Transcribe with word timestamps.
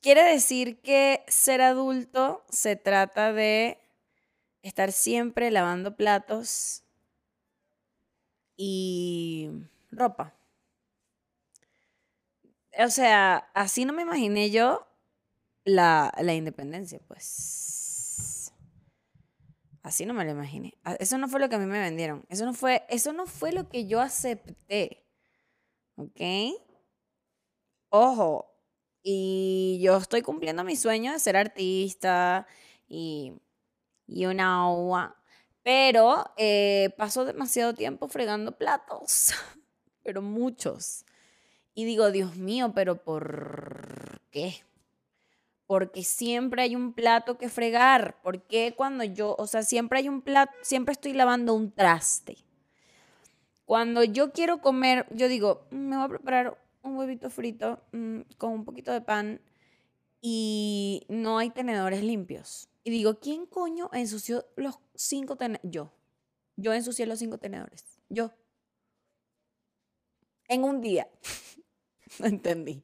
quiere 0.00 0.22
decir 0.22 0.80
que 0.80 1.24
ser 1.28 1.60
adulto 1.62 2.44
se 2.50 2.76
trata 2.76 3.32
de 3.32 3.78
estar 4.62 4.92
siempre 4.92 5.50
lavando 5.50 5.96
platos 5.96 6.84
y 8.56 9.48
ropa. 9.90 10.34
O 12.78 12.88
sea, 12.88 13.50
así 13.54 13.84
no 13.84 13.92
me 13.92 14.02
imaginé 14.02 14.50
yo 14.50 14.86
la, 15.64 16.12
la 16.20 16.34
independencia, 16.34 17.00
pues. 17.08 18.52
Así 19.82 20.04
no 20.04 20.12
me 20.14 20.24
lo 20.24 20.30
imaginé. 20.32 20.74
Ah, 20.84 20.96
Eso 21.00 21.16
no 21.18 21.28
fue 21.28 21.40
lo 21.40 21.48
que 21.48 21.54
a 21.56 21.58
mí 21.58 21.66
me 21.66 21.80
vendieron. 21.80 22.24
Eso 22.28 22.44
no 22.44 22.52
fue, 22.54 22.84
eso 22.88 23.12
no 23.12 23.26
fue 23.26 23.52
lo 23.52 23.68
que 23.68 23.86
yo 23.86 24.00
acepté. 24.00 25.04
¿Ok? 25.96 26.20
Ojo. 27.90 28.49
Y 29.02 29.78
yo 29.82 29.96
estoy 29.96 30.22
cumpliendo 30.22 30.64
mi 30.64 30.76
sueño 30.76 31.12
de 31.12 31.18
ser 31.18 31.36
artista 31.36 32.46
y, 32.88 33.32
y 34.06 34.26
una 34.26 34.64
agua. 34.64 35.16
Pero 35.62 36.26
eh, 36.36 36.90
paso 36.98 37.24
demasiado 37.24 37.74
tiempo 37.74 38.08
fregando 38.08 38.52
platos. 38.58 39.32
pero 40.04 40.22
muchos. 40.22 41.04
Y 41.74 41.84
digo, 41.86 42.10
Dios 42.12 42.36
mío, 42.36 42.72
pero 42.74 43.02
¿por 43.02 44.20
qué? 44.30 44.62
Porque 45.66 46.02
siempre 46.04 46.60
hay 46.62 46.76
un 46.76 46.92
plato 46.92 47.38
que 47.38 47.48
fregar. 47.48 48.20
¿Por 48.22 48.42
qué 48.42 48.74
cuando 48.76 49.04
yo, 49.04 49.34
o 49.38 49.46
sea, 49.46 49.62
siempre 49.62 50.00
hay 50.00 50.08
un 50.08 50.20
plato, 50.22 50.52
siempre 50.62 50.92
estoy 50.92 51.12
lavando 51.14 51.54
un 51.54 51.72
traste? 51.72 52.36
Cuando 53.64 54.02
yo 54.04 54.32
quiero 54.32 54.60
comer, 54.60 55.06
yo 55.10 55.28
digo, 55.28 55.66
"Mm, 55.70 55.76
me 55.88 55.96
voy 55.96 56.04
a 56.06 56.08
preparar 56.08 56.58
un 56.82 56.96
huevito 56.96 57.30
frito 57.30 57.82
mm, 57.92 58.20
con 58.38 58.52
un 58.52 58.64
poquito 58.64 58.92
de 58.92 59.00
pan 59.00 59.40
y 60.20 61.06
no 61.08 61.38
hay 61.38 61.50
tenedores 61.50 62.02
limpios. 62.02 62.68
Y 62.84 62.90
digo, 62.90 63.18
¿quién 63.20 63.46
coño 63.46 63.90
ensució 63.92 64.46
los 64.56 64.78
cinco 64.94 65.36
tenedores? 65.36 65.70
Yo. 65.70 65.92
Yo 66.56 66.72
ensucié 66.72 67.06
los 67.06 67.18
cinco 67.18 67.38
tenedores. 67.38 67.98
Yo. 68.08 68.32
En 70.48 70.64
un 70.64 70.80
día. 70.80 71.08
no 72.18 72.26
entendí. 72.26 72.82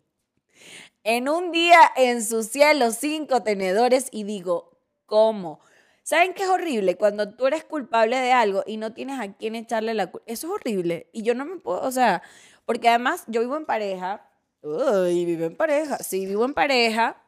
En 1.05 1.29
un 1.29 1.53
día 1.53 1.79
ensucié 1.97 2.75
los 2.75 2.97
cinco 2.97 3.43
tenedores 3.43 4.09
y 4.11 4.25
digo, 4.25 4.79
¿cómo? 5.07 5.61
¿Saben 6.03 6.35
qué 6.35 6.45
es 6.45 6.49
horrible? 6.49 6.97
Cuando 6.97 7.35
tú 7.35 7.47
eres 7.47 7.65
culpable 7.65 8.17
de 8.17 8.33
algo 8.33 8.63
y 8.67 8.77
no 8.77 8.93
tienes 8.93 9.21
a 9.21 9.33
quién 9.35 9.57
echarle 9.57 9.93
la 9.95 10.11
culpa. 10.11 10.25
Eso 10.27 10.47
es 10.47 10.53
horrible. 10.53 11.11
Y 11.13 11.23
yo 11.23 11.35
no 11.35 11.45
me 11.45 11.57
puedo, 11.57 11.81
o 11.83 11.91
sea, 11.91 12.23
porque 12.67 12.89
además 12.89 13.25
yo 13.29 13.41
vivo 13.41 13.57
en 13.57 13.65
pareja. 13.65 14.29
Uy, 14.61 15.25
vivo 15.25 15.47
en 15.47 15.57
pareja. 15.57 15.99
Sí, 15.99 16.27
vivo 16.27 16.45
en 16.45 16.53
pareja. 16.53 17.23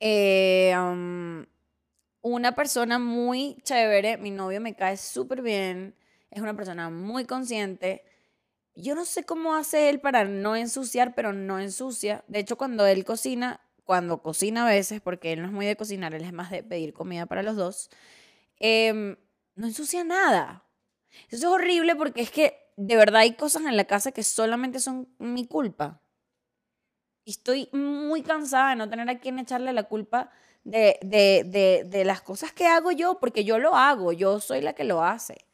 Eh, 0.00 0.72
um, 0.78 1.44
una 2.22 2.54
persona 2.54 2.98
muy 2.98 3.56
chévere. 3.64 4.16
Mi 4.16 4.30
novio 4.30 4.60
me 4.60 4.76
cae 4.76 4.96
súper 4.96 5.42
bien. 5.42 5.96
Es 6.30 6.40
una 6.40 6.54
persona 6.54 6.88
muy 6.90 7.24
consciente. 7.24 8.04
Yo 8.76 8.94
no 8.94 9.04
sé 9.04 9.24
cómo 9.24 9.56
hace 9.56 9.90
él 9.90 10.00
para 10.00 10.24
no 10.24 10.56
ensuciar, 10.56 11.14
pero 11.14 11.32
no 11.32 11.58
ensucia. 11.58 12.24
De 12.28 12.38
hecho, 12.38 12.56
cuando 12.56 12.86
él 12.86 13.04
cocina, 13.04 13.60
cuando 13.84 14.22
cocina 14.22 14.66
a 14.66 14.70
veces, 14.70 15.00
porque 15.00 15.32
él 15.32 15.42
no 15.42 15.46
es 15.46 15.52
muy 15.52 15.66
de 15.66 15.76
cocinar, 15.76 16.14
él 16.14 16.24
es 16.24 16.32
más 16.32 16.50
de 16.50 16.62
pedir 16.62 16.92
comida 16.92 17.26
para 17.26 17.42
los 17.42 17.56
dos, 17.56 17.90
em, 18.58 19.16
no 19.54 19.66
ensucia 19.66 20.02
nada. 20.04 20.64
Eso 21.28 21.36
es 21.36 21.52
horrible 21.52 21.94
porque 21.94 22.22
es 22.22 22.30
que 22.30 22.63
de 22.76 22.96
verdad 22.96 23.22
hay 23.22 23.34
cosas 23.34 23.62
en 23.62 23.76
la 23.76 23.84
casa 23.84 24.12
que 24.12 24.22
solamente 24.22 24.80
son 24.80 25.08
mi 25.18 25.46
culpa. 25.46 26.00
Y 27.24 27.30
estoy 27.30 27.68
muy 27.72 28.22
cansada 28.22 28.70
de 28.70 28.76
no 28.76 28.88
tener 28.88 29.08
a 29.08 29.18
quien 29.18 29.38
echarle 29.38 29.72
la 29.72 29.84
culpa 29.84 30.30
de, 30.64 30.98
de, 31.02 31.44
de, 31.46 31.84
de 31.86 32.04
las 32.04 32.22
cosas 32.22 32.52
que 32.52 32.66
hago 32.66 32.90
yo, 32.92 33.18
porque 33.18 33.44
yo 33.44 33.58
lo 33.58 33.74
hago, 33.76 34.12
yo 34.12 34.40
soy 34.40 34.60
la 34.60 34.74
que 34.74 34.84
lo 34.84 35.02
hace. 35.02 35.46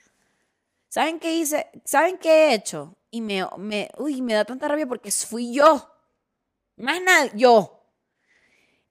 ¿Saben 0.88 1.20
qué 1.20 1.36
hice? 1.36 1.70
¿Saben 1.84 2.18
qué 2.18 2.30
he 2.48 2.54
hecho? 2.54 2.96
Y 3.10 3.20
me, 3.20 3.46
me, 3.58 3.90
uy, 3.98 4.22
me 4.22 4.34
da 4.34 4.44
tanta 4.44 4.66
rabia 4.66 4.86
porque 4.88 5.12
fui 5.12 5.52
yo. 5.52 5.88
Más 6.76 7.00
nada, 7.02 7.30
yo. 7.34 7.84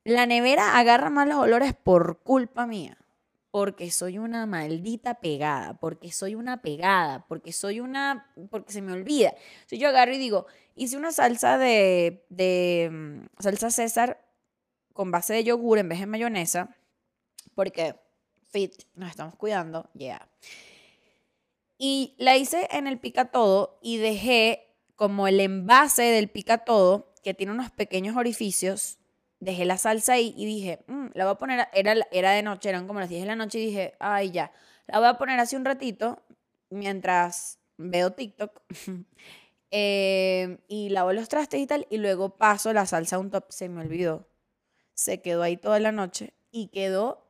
La 0.06 0.26
nevera 0.26 0.78
agarra 0.78 1.10
malos 1.10 1.38
olores 1.38 1.74
por 1.74 2.20
culpa 2.20 2.66
mía. 2.66 2.98
Porque 3.52 3.90
soy 3.90 4.20
una 4.20 4.46
maldita 4.46 5.16
pegada, 5.16 5.80
porque 5.80 6.12
soy 6.12 6.36
una 6.36 6.62
pegada, 6.62 7.26
porque 7.28 7.52
soy 7.52 7.80
una, 7.80 8.32
porque 8.52 8.72
se 8.72 8.82
me 8.82 8.94
olvida. 8.94 9.34
Si 9.66 9.80
yo 9.80 9.90
agarro 9.90 10.14
y 10.14 10.20
digo, 10.20 10.46
hice 10.76 10.98
una 10.98 11.12
salsa 11.12 11.58
de, 11.58 12.26
de 12.30 12.90
mm, 12.92 13.42
salsa 13.42 13.72
César 13.72 14.24
con 14.94 15.12
base 15.12 15.34
de 15.34 15.44
yogur 15.44 15.80
en 15.80 15.90
vez 15.90 16.00
de 16.00 16.06
mayonesa, 16.06 16.76
porque 17.56 17.96
fit, 18.50 18.84
nos 18.96 19.10
estamos 19.10 19.36
cuidando, 19.36 19.90
yeah. 19.94 20.30
Y 21.78 22.16
la 22.18 22.36
hice 22.36 22.68
en 22.72 22.88
el 22.88 23.00
pica 23.00 23.32
todo 23.32 23.80
y 23.82 23.98
dejé 23.98 24.76
como 24.96 25.28
el 25.28 25.40
envase 25.40 26.04
del 26.04 26.30
pica 26.30 26.60
todo, 26.60 27.14
que 27.24 27.34
tiene 27.34 27.54
unos 27.54 27.72
pequeños 27.72 28.18
orificios, 28.18 28.99
dejé 29.40 29.66
la 29.66 29.78
salsa 29.78 30.14
ahí 30.14 30.34
y 30.38 30.46
dije, 30.46 30.80
"Mm, 30.88 31.08
la 31.14 31.26
voy 31.26 31.34
a 31.34 31.38
poner, 31.38 31.60
a-". 31.62 31.70
era, 31.74 31.96
era 32.12 32.32
de 32.32 32.44
noche, 32.44 32.70
eran 32.70 32.88
como 32.88 33.00
las 33.00 33.10
10 33.10 33.22
de 33.22 33.28
la 33.28 33.36
noche 33.36 33.60
y 33.60 33.66
dije, 33.68 33.96
ay 34.00 34.32
ya, 34.32 34.52
la 34.88 35.00
voy 35.00 35.08
a 35.08 35.18
poner 35.18 35.40
así 35.40 35.56
un 35.56 35.66
ratito 35.66 36.24
mientras 36.70 37.60
veo 37.78 38.12
TikTok 38.14 38.62
eh, 39.72 40.58
y 40.68 40.90
lavo 40.90 41.14
los 41.14 41.30
trastes 41.30 41.60
y 41.62 41.68
tal, 41.68 41.88
y 41.90 41.98
luego 41.98 42.38
paso 42.38 42.74
la 42.74 42.86
salsa 42.86 43.18
a 43.18 43.20
un 43.20 43.30
top, 43.32 43.46
se 43.52 43.70
me 43.70 43.82
olvidó, 43.82 44.28
se 44.94 45.22
quedó 45.22 45.44
ahí 45.44 45.58
toda 45.58 45.80
la 45.80 45.92
noche 45.92 46.34
y 46.52 46.70
quedó 46.70 47.28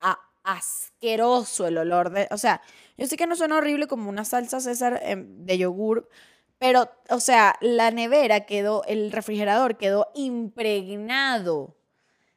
a- 0.00 0.18
asqueroso 0.44 1.66
el 1.68 1.78
olor 1.78 2.10
de, 2.10 2.28
o 2.30 2.38
sea, 2.38 2.62
yo 2.96 3.06
sé 3.06 3.16
que 3.16 3.26
no 3.26 3.36
suena 3.36 3.56
horrible 3.58 3.86
como 3.86 4.08
una 4.10 4.24
salsa 4.24 4.60
César 4.60 5.00
em, 5.04 5.44
de 5.46 5.58
yogur, 5.58 6.08
pero, 6.62 6.88
o 7.10 7.18
sea, 7.18 7.56
la 7.60 7.90
nevera 7.90 8.46
quedó, 8.46 8.84
el 8.84 9.10
refrigerador 9.10 9.78
quedó 9.78 10.12
impregnado 10.14 11.76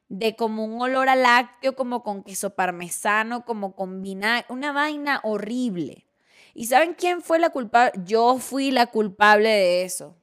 de 0.10 0.36
como 0.36 0.66
un 0.66 0.82
olor 0.82 1.10
a 1.10 1.16
lácteo, 1.16 1.76
como 1.76 2.02
con 2.02 2.24
queso 2.24 2.56
parmesano, 2.56 3.46
como 3.46 3.76
con 3.76 4.02
vinagre, 4.02 4.48
una 4.50 4.72
vaina 4.72 5.20
horrible. 5.22 6.08
¿Y 6.56 6.66
saben 6.66 6.96
quién 6.96 7.22
fue 7.22 7.38
la 7.38 7.52
culpable? 7.52 7.92
Yo 8.04 8.40
fui 8.40 8.72
la 8.72 8.88
culpable 8.88 9.50
de 9.50 9.84
eso. 9.84 10.18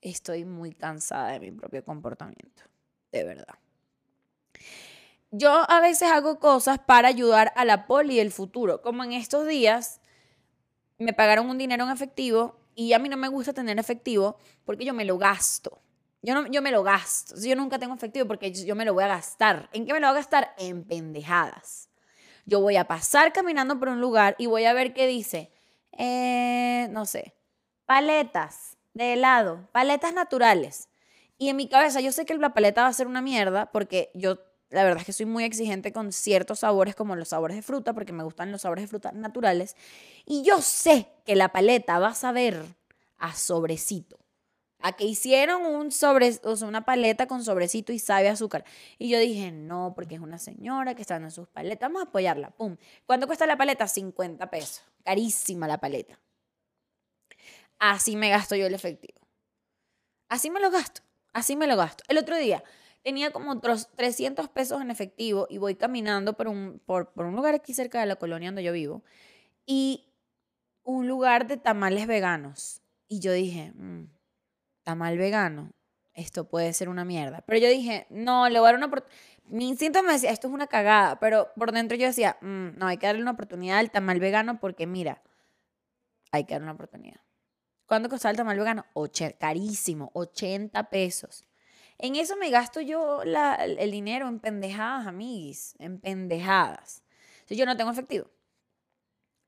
Estoy 0.00 0.44
muy 0.44 0.72
cansada 0.72 1.34
de 1.34 1.38
mi 1.38 1.52
propio 1.52 1.84
comportamiento, 1.84 2.64
de 3.12 3.22
verdad. 3.22 3.54
Yo 5.30 5.70
a 5.70 5.78
veces 5.78 6.10
hago 6.10 6.40
cosas 6.40 6.80
para 6.80 7.06
ayudar 7.06 7.52
a 7.54 7.64
la 7.64 7.86
poli 7.86 8.16
del 8.16 8.32
futuro, 8.32 8.82
como 8.82 9.04
en 9.04 9.12
estos 9.12 9.46
días 9.46 10.00
me 10.98 11.12
pagaron 11.12 11.48
un 11.48 11.58
dinero 11.58 11.84
en 11.84 11.92
efectivo 11.92 12.63
y 12.74 12.92
a 12.92 12.98
mí 12.98 13.08
no 13.08 13.16
me 13.16 13.28
gusta 13.28 13.52
tener 13.52 13.78
efectivo 13.78 14.36
porque 14.64 14.84
yo 14.84 14.94
me 14.94 15.04
lo 15.04 15.18
gasto. 15.18 15.80
Yo, 16.22 16.34
no, 16.34 16.46
yo 16.46 16.62
me 16.62 16.70
lo 16.70 16.82
gasto. 16.82 17.34
Yo 17.38 17.54
nunca 17.54 17.78
tengo 17.78 17.94
efectivo 17.94 18.26
porque 18.26 18.50
yo, 18.50 18.74
me 18.74 18.84
lo 18.84 18.94
voy 18.94 19.04
a 19.04 19.08
gastar. 19.08 19.68
¿En 19.72 19.84
qué 19.84 19.92
me 19.92 20.00
lo 20.00 20.06
voy 20.06 20.16
a 20.16 20.20
gastar? 20.20 20.54
En 20.56 20.84
pendejadas. 20.84 21.90
Yo 22.46 22.60
voy 22.60 22.76
a 22.76 22.86
pasar 22.86 23.32
caminando 23.32 23.78
por 23.78 23.88
un 23.88 24.00
lugar 24.00 24.34
y 24.38 24.46
voy 24.46 24.64
a 24.64 24.72
ver 24.72 24.94
qué 24.94 25.06
dice. 25.06 25.50
Eh, 25.92 26.88
no 26.90 27.04
sé. 27.04 27.34
Paletas 27.84 28.78
de 28.94 29.12
helado. 29.12 29.68
Paletas 29.72 30.14
naturales. 30.14 30.88
Y 31.36 31.50
en 31.50 31.56
mi 31.56 31.68
cabeza 31.68 32.00
yo 32.00 32.10
sé 32.10 32.24
que 32.24 32.34
la 32.36 32.54
paleta 32.54 32.82
va 32.82 32.88
a 32.88 32.92
ser 32.94 33.06
una 33.06 33.20
mierda 33.20 33.70
porque 33.70 34.10
yo 34.14 34.38
la 34.74 34.82
verdad 34.82 35.00
es 35.00 35.06
que 35.06 35.12
soy 35.12 35.26
muy 35.26 35.44
exigente 35.44 35.92
con 35.92 36.12
ciertos 36.12 36.60
sabores 36.60 36.96
como 36.96 37.14
los 37.14 37.28
sabores 37.28 37.56
de 37.56 37.62
fruta 37.62 37.92
porque 37.92 38.12
me 38.12 38.24
gustan 38.24 38.50
los 38.50 38.62
sabores 38.62 38.82
de 38.84 38.88
fruta 38.88 39.12
naturales. 39.12 39.76
Y 40.26 40.42
yo 40.42 40.60
sé 40.60 41.08
que 41.24 41.36
la 41.36 41.50
paleta 41.50 41.98
va 42.00 42.08
a 42.08 42.14
saber 42.14 42.64
a 43.18 43.34
sobrecito. 43.34 44.18
A 44.80 44.92
que 44.92 45.04
hicieron 45.04 45.64
un 45.64 45.92
sobre, 45.92 46.32
una 46.62 46.84
paleta 46.84 47.26
con 47.26 47.44
sobrecito 47.44 47.92
y 47.92 48.00
sabe 48.00 48.28
azúcar. 48.28 48.64
Y 48.98 49.08
yo 49.08 49.18
dije, 49.18 49.52
no, 49.52 49.92
porque 49.94 50.16
es 50.16 50.20
una 50.20 50.38
señora 50.38 50.94
que 50.94 51.02
está 51.02 51.16
en 51.16 51.30
sus 51.30 51.48
paletas. 51.48 51.88
Vamos 51.88 52.02
a 52.04 52.08
apoyarla. 52.08 52.50
Pum. 52.50 52.76
¿Cuánto 53.06 53.26
cuesta 53.26 53.46
la 53.46 53.56
paleta? 53.56 53.86
50 53.86 54.50
pesos. 54.50 54.82
Carísima 55.04 55.68
la 55.68 55.78
paleta. 55.78 56.18
Así 57.78 58.16
me 58.16 58.28
gasto 58.28 58.56
yo 58.56 58.66
el 58.66 58.74
efectivo. 58.74 59.20
Así 60.28 60.50
me 60.50 60.60
lo 60.60 60.70
gasto. 60.70 61.00
Así 61.32 61.54
me 61.54 61.66
lo 61.66 61.76
gasto. 61.76 62.02
El 62.08 62.18
otro 62.18 62.36
día 62.36 62.62
tenía 63.04 63.30
como 63.32 63.52
otros 63.52 63.90
300 63.96 64.48
pesos 64.48 64.82
en 64.82 64.90
efectivo 64.90 65.46
y 65.50 65.58
voy 65.58 65.76
caminando 65.76 66.34
por 66.34 66.48
un, 66.48 66.80
por, 66.86 67.12
por 67.12 67.26
un 67.26 67.36
lugar 67.36 67.54
aquí 67.54 67.74
cerca 67.74 68.00
de 68.00 68.06
la 68.06 68.16
colonia 68.16 68.48
donde 68.48 68.64
yo 68.64 68.72
vivo 68.72 69.04
y 69.66 70.12
un 70.84 71.08
lugar 71.08 71.46
de 71.46 71.56
tamales 71.58 72.06
veganos. 72.06 72.82
Y 73.08 73.20
yo 73.20 73.32
dije, 73.32 73.72
"Mm, 73.76 74.06
tamal 74.84 75.18
vegano, 75.18 75.72
esto 76.14 76.48
puede 76.48 76.72
ser 76.72 76.88
una 76.88 77.04
mierda. 77.04 77.42
Pero 77.46 77.58
yo 77.60 77.68
dije, 77.68 78.06
no, 78.10 78.48
le 78.48 78.60
voy 78.60 78.68
a 78.68 78.72
dar 78.72 78.76
una 78.76 78.86
oportunidad. 78.86 79.18
Mi 79.46 79.68
instinto 79.68 80.02
me 80.02 80.12
decía, 80.12 80.30
esto 80.30 80.48
es 80.48 80.54
una 80.54 80.66
cagada, 80.68 81.20
pero 81.20 81.48
por 81.56 81.72
dentro 81.72 81.96
yo 81.98 82.06
decía, 82.06 82.38
"Mm, 82.40 82.78
no, 82.78 82.86
hay 82.86 82.98
que 82.98 83.06
darle 83.06 83.22
una 83.22 83.32
oportunidad 83.32 83.78
al 83.78 83.90
tamal 83.90 84.20
vegano 84.20 84.60
porque 84.60 84.86
mira, 84.86 85.22
hay 86.32 86.44
que 86.44 86.54
darle 86.54 86.64
una 86.66 86.72
oportunidad. 86.74 87.20
¿Cuánto 87.86 88.08
costaba 88.08 88.30
el 88.32 88.36
tamal 88.36 88.58
vegano? 88.58 88.86
Oche- 88.94 89.36
carísimo, 89.38 90.10
80 90.14 90.90
pesos. 90.90 91.44
En 91.98 92.16
eso 92.16 92.36
me 92.36 92.50
gasto 92.50 92.80
yo 92.80 93.22
el 93.22 93.90
dinero 93.90 94.28
en 94.28 94.40
pendejadas, 94.40 95.06
amiguis, 95.06 95.74
en 95.78 96.00
pendejadas. 96.00 97.02
Si 97.46 97.56
yo 97.56 97.66
no 97.66 97.76
tengo 97.76 97.90
efectivo. 97.90 98.26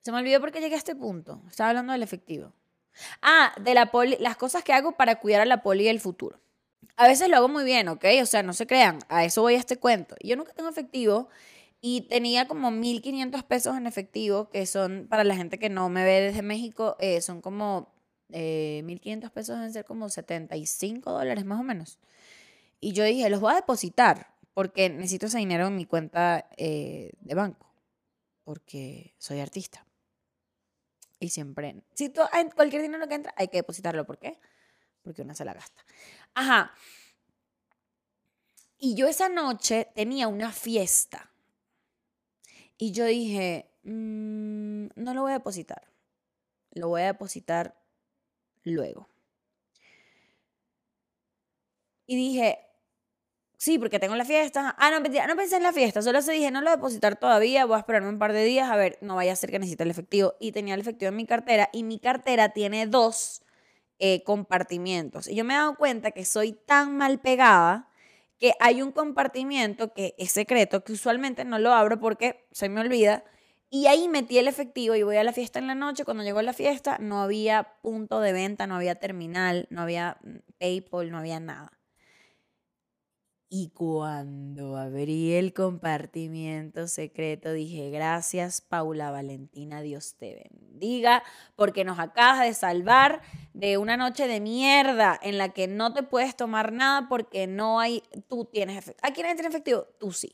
Se 0.02 0.12
me 0.12 0.18
olvidó 0.18 0.40
porque 0.40 0.60
llegué 0.60 0.76
a 0.76 0.78
este 0.78 0.94
punto. 0.94 1.42
Estaba 1.48 1.70
hablando 1.70 1.92
del 1.92 2.02
efectivo. 2.02 2.52
Ah, 3.22 3.52
de 3.60 3.74
la 3.74 3.90
poli, 3.90 4.16
las 4.20 4.36
cosas 4.36 4.62
que 4.62 4.72
hago 4.72 4.92
para 4.92 5.16
cuidar 5.16 5.40
a 5.42 5.46
la 5.46 5.62
poli 5.62 5.84
del 5.84 6.00
futuro. 6.00 6.40
A 6.96 7.08
veces 7.08 7.28
lo 7.28 7.36
hago 7.36 7.48
muy 7.48 7.64
bien, 7.64 7.88
¿ok? 7.88 8.04
O 8.22 8.26
sea, 8.26 8.42
no 8.42 8.52
se 8.52 8.66
crean, 8.66 9.00
a 9.08 9.24
eso 9.24 9.42
voy 9.42 9.54
a 9.54 9.58
este 9.58 9.76
cuento. 9.78 10.16
Yo 10.22 10.36
nunca 10.36 10.52
tengo 10.52 10.68
efectivo 10.68 11.28
y 11.80 12.02
tenía 12.02 12.48
como 12.48 12.70
1.500 12.70 13.42
pesos 13.44 13.76
en 13.76 13.86
efectivo, 13.86 14.48
que 14.48 14.64
son, 14.66 15.06
para 15.08 15.24
la 15.24 15.36
gente 15.36 15.58
que 15.58 15.68
no 15.68 15.88
me 15.88 16.04
ve 16.04 16.20
desde 16.20 16.42
México, 16.42 16.96
eh, 17.00 17.20
son 17.20 17.42
como 17.42 17.92
eh, 18.30 18.82
1.500 18.84 19.30
pesos, 19.30 19.56
deben 19.56 19.72
ser 19.72 19.84
como 19.84 20.08
75 20.08 21.12
dólares 21.12 21.44
más 21.44 21.60
o 21.60 21.62
menos. 21.62 21.98
Y 22.86 22.92
yo 22.92 23.02
dije, 23.02 23.28
los 23.30 23.40
voy 23.40 23.50
a 23.50 23.56
depositar 23.56 24.32
porque 24.54 24.88
necesito 24.88 25.26
ese 25.26 25.38
dinero 25.38 25.66
en 25.66 25.74
mi 25.74 25.86
cuenta 25.86 26.48
eh, 26.56 27.10
de 27.18 27.34
banco, 27.34 27.68
porque 28.44 29.16
soy 29.18 29.40
artista. 29.40 29.84
Y 31.18 31.30
siempre, 31.30 31.82
si 31.94 32.10
tú, 32.10 32.20
cualquier 32.54 32.82
dinero 32.82 33.08
que 33.08 33.16
entra, 33.16 33.34
hay 33.36 33.48
que 33.48 33.56
depositarlo. 33.56 34.06
¿Por 34.06 34.20
qué? 34.20 34.38
Porque 35.02 35.22
una 35.22 35.34
se 35.34 35.44
la 35.44 35.54
gasta. 35.54 35.84
Ajá. 36.34 36.72
Y 38.78 38.94
yo 38.94 39.08
esa 39.08 39.28
noche 39.28 39.88
tenía 39.96 40.28
una 40.28 40.52
fiesta. 40.52 41.32
Y 42.78 42.92
yo 42.92 43.04
dije, 43.06 43.68
mm, 43.82 44.90
no 44.94 45.12
lo 45.12 45.22
voy 45.22 45.32
a 45.32 45.38
depositar. 45.38 45.90
Lo 46.70 46.86
voy 46.86 47.02
a 47.02 47.06
depositar 47.06 47.82
luego. 48.62 49.08
Y 52.06 52.14
dije, 52.14 52.65
sí, 53.56 53.78
porque 53.78 53.98
tengo 53.98 54.14
la 54.16 54.24
fiesta. 54.24 54.74
Ah, 54.78 54.90
no, 54.90 55.00
no 55.00 55.36
pensé 55.36 55.56
en 55.56 55.62
la 55.62 55.72
fiesta, 55.72 56.02
solo 56.02 56.22
se 56.22 56.32
dije, 56.32 56.50
no 56.50 56.60
lo 56.60 56.66
voy 56.66 56.72
a 56.72 56.76
depositar 56.76 57.16
todavía, 57.18 57.64
voy 57.64 57.76
a 57.76 57.78
esperarme 57.80 58.08
un 58.08 58.18
par 58.18 58.32
de 58.32 58.44
días, 58.44 58.70
a 58.70 58.76
ver, 58.76 58.98
no 59.00 59.16
vaya 59.16 59.32
a 59.32 59.36
ser 59.36 59.50
que 59.50 59.58
necesite 59.58 59.84
el 59.84 59.90
efectivo. 59.90 60.34
Y 60.40 60.52
tenía 60.52 60.74
el 60.74 60.80
efectivo 60.80 61.08
en 61.08 61.16
mi 61.16 61.26
cartera 61.26 61.68
y 61.72 61.82
mi 61.82 61.98
cartera 61.98 62.50
tiene 62.50 62.86
dos 62.86 63.42
eh, 63.98 64.22
compartimientos. 64.24 65.28
Y 65.28 65.34
yo 65.34 65.44
me 65.44 65.54
he 65.54 65.56
dado 65.56 65.76
cuenta 65.76 66.10
que 66.10 66.24
soy 66.24 66.52
tan 66.52 66.96
mal 66.96 67.20
pegada 67.20 67.88
que 68.38 68.52
hay 68.60 68.82
un 68.82 68.92
compartimiento 68.92 69.94
que 69.94 70.14
es 70.18 70.32
secreto, 70.32 70.84
que 70.84 70.92
usualmente 70.92 71.44
no 71.44 71.58
lo 71.58 71.72
abro 71.72 71.98
porque 71.98 72.46
se 72.52 72.68
me 72.68 72.80
olvida. 72.80 73.24
Y 73.70 73.86
ahí 73.86 74.08
metí 74.08 74.38
el 74.38 74.48
efectivo 74.48 74.94
y 74.94 75.02
voy 75.02 75.16
a 75.16 75.24
la 75.24 75.32
fiesta 75.32 75.58
en 75.58 75.66
la 75.66 75.74
noche. 75.74 76.04
Cuando 76.04 76.22
llegó 76.22 76.42
la 76.42 76.52
fiesta 76.52 76.98
no 77.00 77.22
había 77.22 77.74
punto 77.82 78.20
de 78.20 78.32
venta, 78.32 78.66
no 78.66 78.76
había 78.76 78.96
terminal, 78.96 79.66
no 79.70 79.82
había 79.82 80.18
mm, 80.22 80.36
PayPal, 80.58 81.10
no 81.10 81.18
había 81.18 81.40
nada. 81.40 81.75
Y 83.48 83.70
cuando 83.70 84.76
abrí 84.76 85.34
el 85.34 85.54
compartimiento 85.54 86.88
secreto, 86.88 87.52
dije, 87.52 87.90
gracias 87.90 88.60
Paula 88.60 89.12
Valentina, 89.12 89.82
Dios 89.82 90.16
te 90.16 90.48
bendiga, 90.50 91.22
porque 91.54 91.84
nos 91.84 92.00
acabas 92.00 92.40
de 92.40 92.54
salvar 92.54 93.22
de 93.54 93.78
una 93.78 93.96
noche 93.96 94.26
de 94.26 94.40
mierda 94.40 95.16
en 95.22 95.38
la 95.38 95.50
que 95.50 95.68
no 95.68 95.92
te 95.92 96.02
puedes 96.02 96.36
tomar 96.36 96.72
nada 96.72 97.08
porque 97.08 97.46
no 97.46 97.78
hay, 97.78 98.02
tú 98.28 98.46
tienes 98.46 98.78
efectivo. 98.78 99.08
¿A 99.08 99.12
quién 99.12 99.32
tiene 99.36 99.48
efectivo? 99.48 99.86
Tú 100.00 100.10
sí. 100.10 100.32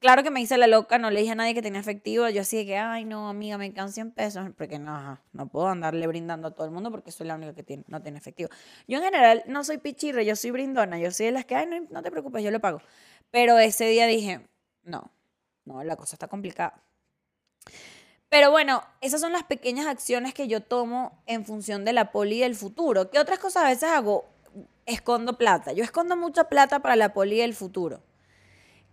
Claro 0.00 0.22
que 0.22 0.30
me 0.30 0.40
hice 0.40 0.56
la 0.58 0.68
loca, 0.68 0.96
no 0.98 1.10
le 1.10 1.20
dije 1.20 1.32
a 1.32 1.34
nadie 1.34 1.54
que 1.54 1.62
tenía 1.62 1.80
efectivo. 1.80 2.28
Yo 2.28 2.42
así 2.42 2.58
de 2.58 2.66
que, 2.66 2.76
ay, 2.76 3.04
no, 3.04 3.28
amiga, 3.28 3.58
me 3.58 3.72
quedan 3.72 3.92
100 3.92 4.12
pesos. 4.12 4.48
Porque 4.56 4.78
no, 4.78 5.18
no 5.32 5.48
puedo 5.48 5.66
andarle 5.66 6.06
brindando 6.06 6.48
a 6.48 6.50
todo 6.52 6.66
el 6.66 6.72
mundo 6.72 6.92
porque 6.92 7.10
soy 7.10 7.26
la 7.26 7.34
única 7.34 7.52
que 7.52 7.64
tiene, 7.64 7.82
no 7.88 8.00
tiene 8.00 8.18
efectivo. 8.18 8.48
Yo 8.86 8.98
en 8.98 9.04
general 9.04 9.42
no 9.46 9.64
soy 9.64 9.78
pichirre, 9.78 10.24
yo 10.24 10.36
soy 10.36 10.52
brindona. 10.52 11.00
Yo 11.00 11.10
soy 11.10 11.26
de 11.26 11.32
las 11.32 11.46
que, 11.46 11.56
ay, 11.56 11.66
no, 11.66 11.80
no 11.90 12.02
te 12.02 12.12
preocupes, 12.12 12.44
yo 12.44 12.52
lo 12.52 12.60
pago. 12.60 12.80
Pero 13.32 13.58
ese 13.58 13.86
día 13.86 14.06
dije, 14.06 14.46
no, 14.84 15.10
no, 15.64 15.82
la 15.82 15.96
cosa 15.96 16.14
está 16.14 16.28
complicada. 16.28 16.80
Pero 18.28 18.52
bueno, 18.52 18.82
esas 19.00 19.20
son 19.20 19.32
las 19.32 19.42
pequeñas 19.44 19.86
acciones 19.86 20.32
que 20.32 20.46
yo 20.46 20.60
tomo 20.60 21.22
en 21.26 21.44
función 21.44 21.84
de 21.84 21.92
la 21.92 22.12
poli 22.12 22.38
del 22.38 22.54
futuro. 22.54 23.10
¿Qué 23.10 23.18
otras 23.18 23.40
cosas 23.40 23.64
a 23.64 23.68
veces 23.68 23.90
hago? 23.90 24.26
Escondo 24.86 25.36
plata. 25.36 25.72
Yo 25.72 25.82
escondo 25.82 26.16
mucha 26.16 26.44
plata 26.44 26.80
para 26.80 26.94
la 26.94 27.12
poli 27.12 27.38
del 27.38 27.54
futuro. 27.54 28.00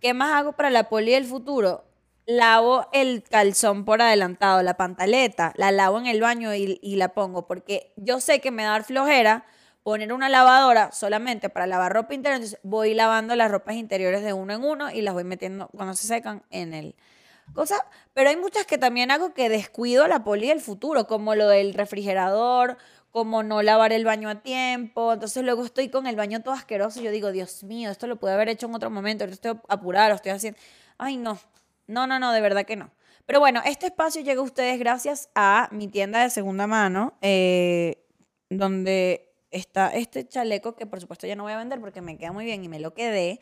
¿Qué 0.00 0.12
más 0.14 0.34
hago 0.34 0.52
para 0.52 0.70
la 0.70 0.88
poli 0.88 1.12
del 1.12 1.24
futuro? 1.24 1.84
Lavo 2.26 2.88
el 2.92 3.22
calzón 3.22 3.84
por 3.84 4.02
adelantado, 4.02 4.62
la 4.62 4.76
pantaleta, 4.76 5.52
la 5.56 5.70
lavo 5.70 5.98
en 5.98 6.06
el 6.06 6.20
baño 6.20 6.54
y, 6.54 6.96
la 6.96 7.14
pongo, 7.14 7.46
porque 7.46 7.92
yo 7.96 8.20
sé 8.20 8.40
que 8.40 8.50
me 8.50 8.64
da 8.64 8.82
flojera 8.82 9.46
poner 9.82 10.12
una 10.12 10.28
lavadora 10.28 10.90
solamente 10.92 11.48
para 11.48 11.66
lavar 11.66 11.92
ropa 11.92 12.14
interior, 12.14 12.36
entonces 12.36 12.60
voy 12.64 12.94
lavando 12.94 13.36
las 13.36 13.50
ropas 13.50 13.76
interiores 13.76 14.22
de 14.24 14.32
uno 14.32 14.52
en 14.52 14.64
uno 14.64 14.90
y 14.90 15.00
las 15.00 15.14
voy 15.14 15.22
metiendo 15.22 15.68
cuando 15.68 15.94
se 15.94 16.08
secan 16.08 16.42
en 16.50 16.74
el 16.74 16.96
cosa, 17.54 17.76
pero 18.12 18.30
hay 18.30 18.36
muchas 18.36 18.66
que 18.66 18.78
también 18.78 19.12
hago 19.12 19.32
que 19.32 19.48
descuido 19.48 20.08
la 20.08 20.24
poli 20.24 20.48
del 20.48 20.60
futuro, 20.60 21.06
como 21.06 21.36
lo 21.36 21.48
del 21.48 21.74
refrigerador, 21.74 22.76
como 23.16 23.42
no 23.42 23.62
lavar 23.62 23.94
el 23.94 24.04
baño 24.04 24.28
a 24.28 24.42
tiempo. 24.42 25.14
Entonces 25.14 25.42
luego 25.42 25.64
estoy 25.64 25.88
con 25.88 26.06
el 26.06 26.16
baño 26.16 26.42
todo 26.42 26.52
asqueroso 26.52 27.00
y 27.00 27.04
yo 27.04 27.10
digo, 27.10 27.32
Dios 27.32 27.64
mío, 27.64 27.90
esto 27.90 28.06
lo 28.06 28.16
pude 28.16 28.32
haber 28.32 28.50
hecho 28.50 28.66
en 28.66 28.74
otro 28.74 28.90
momento, 28.90 29.24
estoy 29.24 29.58
apurado, 29.68 30.10
lo 30.10 30.16
estoy 30.16 30.32
haciendo. 30.32 30.60
Ay, 30.98 31.16
no, 31.16 31.38
no, 31.86 32.06
no, 32.06 32.18
no, 32.18 32.30
de 32.32 32.42
verdad 32.42 32.66
que 32.66 32.76
no. 32.76 32.90
Pero 33.24 33.40
bueno, 33.40 33.62
este 33.64 33.86
espacio 33.86 34.20
llega 34.20 34.42
a 34.42 34.44
ustedes 34.44 34.78
gracias 34.78 35.30
a 35.34 35.70
mi 35.72 35.88
tienda 35.88 36.20
de 36.20 36.28
segunda 36.28 36.66
mano, 36.66 37.14
eh, 37.22 38.04
donde 38.50 39.32
está 39.50 39.88
este 39.94 40.28
chaleco 40.28 40.76
que 40.76 40.84
por 40.84 41.00
supuesto 41.00 41.26
ya 41.26 41.36
no 41.36 41.44
voy 41.44 41.52
a 41.52 41.56
vender 41.56 41.80
porque 41.80 42.02
me 42.02 42.18
queda 42.18 42.32
muy 42.32 42.44
bien 42.44 42.64
y 42.64 42.68
me 42.68 42.80
lo 42.80 42.92
quedé. 42.92 43.40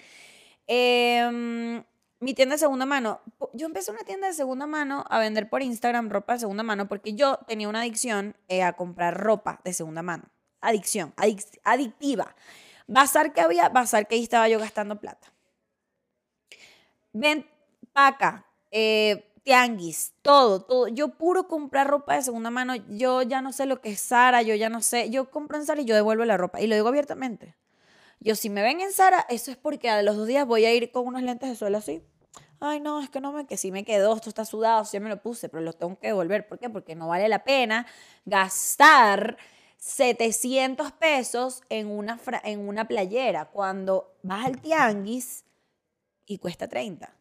Eh, 0.68 1.82
mi 2.24 2.34
tienda 2.34 2.54
de 2.54 2.58
segunda 2.58 2.86
mano. 2.86 3.20
Yo 3.52 3.66
empecé 3.66 3.90
una 3.92 4.02
tienda 4.02 4.26
de 4.26 4.32
segunda 4.32 4.66
mano 4.66 5.04
a 5.08 5.18
vender 5.18 5.48
por 5.48 5.62
Instagram 5.62 6.08
ropa 6.08 6.32
de 6.32 6.40
segunda 6.40 6.62
mano 6.62 6.88
porque 6.88 7.14
yo 7.14 7.38
tenía 7.46 7.68
una 7.68 7.80
adicción 7.80 8.34
eh, 8.48 8.62
a 8.62 8.72
comprar 8.72 9.20
ropa 9.20 9.60
de 9.62 9.72
segunda 9.74 10.02
mano. 10.02 10.24
Adicción, 10.60 11.12
adictiva. 11.64 12.34
Bazar 12.86 13.34
que 13.34 13.42
había, 13.42 13.68
bazar 13.68 14.08
que 14.08 14.14
ahí 14.14 14.22
estaba 14.22 14.48
yo 14.48 14.58
gastando 14.58 14.98
plata. 14.98 15.32
Ven, 17.12 17.46
paca, 17.92 18.46
eh, 18.70 19.30
tianguis, 19.42 20.14
todo, 20.22 20.62
todo. 20.62 20.88
Yo 20.88 21.10
puro 21.10 21.46
comprar 21.46 21.86
ropa 21.86 22.14
de 22.14 22.22
segunda 22.22 22.50
mano. 22.50 22.74
Yo 22.88 23.20
ya 23.20 23.42
no 23.42 23.52
sé 23.52 23.66
lo 23.66 23.82
que 23.82 23.90
es 23.90 24.00
Sara, 24.00 24.40
yo 24.40 24.54
ya 24.54 24.70
no 24.70 24.80
sé. 24.80 25.10
Yo 25.10 25.30
compro 25.30 25.58
en 25.58 25.66
Sara 25.66 25.82
y 25.82 25.84
yo 25.84 25.94
devuelvo 25.94 26.24
la 26.24 26.38
ropa. 26.38 26.62
Y 26.62 26.66
lo 26.66 26.74
digo 26.74 26.88
abiertamente. 26.88 27.54
Yo 28.20 28.34
si 28.34 28.48
me 28.48 28.62
ven 28.62 28.80
en 28.80 28.92
Sara, 28.92 29.26
eso 29.28 29.50
es 29.50 29.58
porque 29.58 29.90
a 29.90 30.02
los 30.02 30.16
dos 30.16 30.26
días 30.26 30.46
voy 30.46 30.64
a 30.64 30.72
ir 30.72 30.90
con 30.90 31.06
unos 31.06 31.22
lentes 31.22 31.50
de 31.50 31.56
suelo 31.56 31.76
así 31.76 32.02
ay, 32.60 32.80
no, 32.80 33.00
es 33.00 33.10
que 33.10 33.20
no 33.20 33.32
me, 33.32 33.46
que 33.46 33.56
sí 33.56 33.70
me 33.70 33.84
quedó, 33.84 34.14
esto 34.14 34.28
está 34.28 34.44
sudado, 34.44 34.84
sí 34.84 34.98
me 35.00 35.08
lo 35.08 35.20
puse, 35.20 35.48
pero 35.48 35.62
lo 35.62 35.72
tengo 35.72 35.98
que 35.98 36.08
devolver. 36.08 36.46
¿Por 36.46 36.58
qué? 36.58 36.70
Porque 36.70 36.94
no 36.94 37.08
vale 37.08 37.28
la 37.28 37.44
pena 37.44 37.86
gastar 38.24 39.36
700 39.78 40.92
pesos 40.92 41.62
en 41.68 41.88
una, 41.90 42.18
en 42.44 42.66
una 42.66 42.88
playera 42.88 43.46
cuando 43.46 44.16
vas 44.22 44.46
al 44.46 44.60
tianguis 44.60 45.44
y 46.26 46.38
cuesta 46.38 46.68
30. 46.68 47.14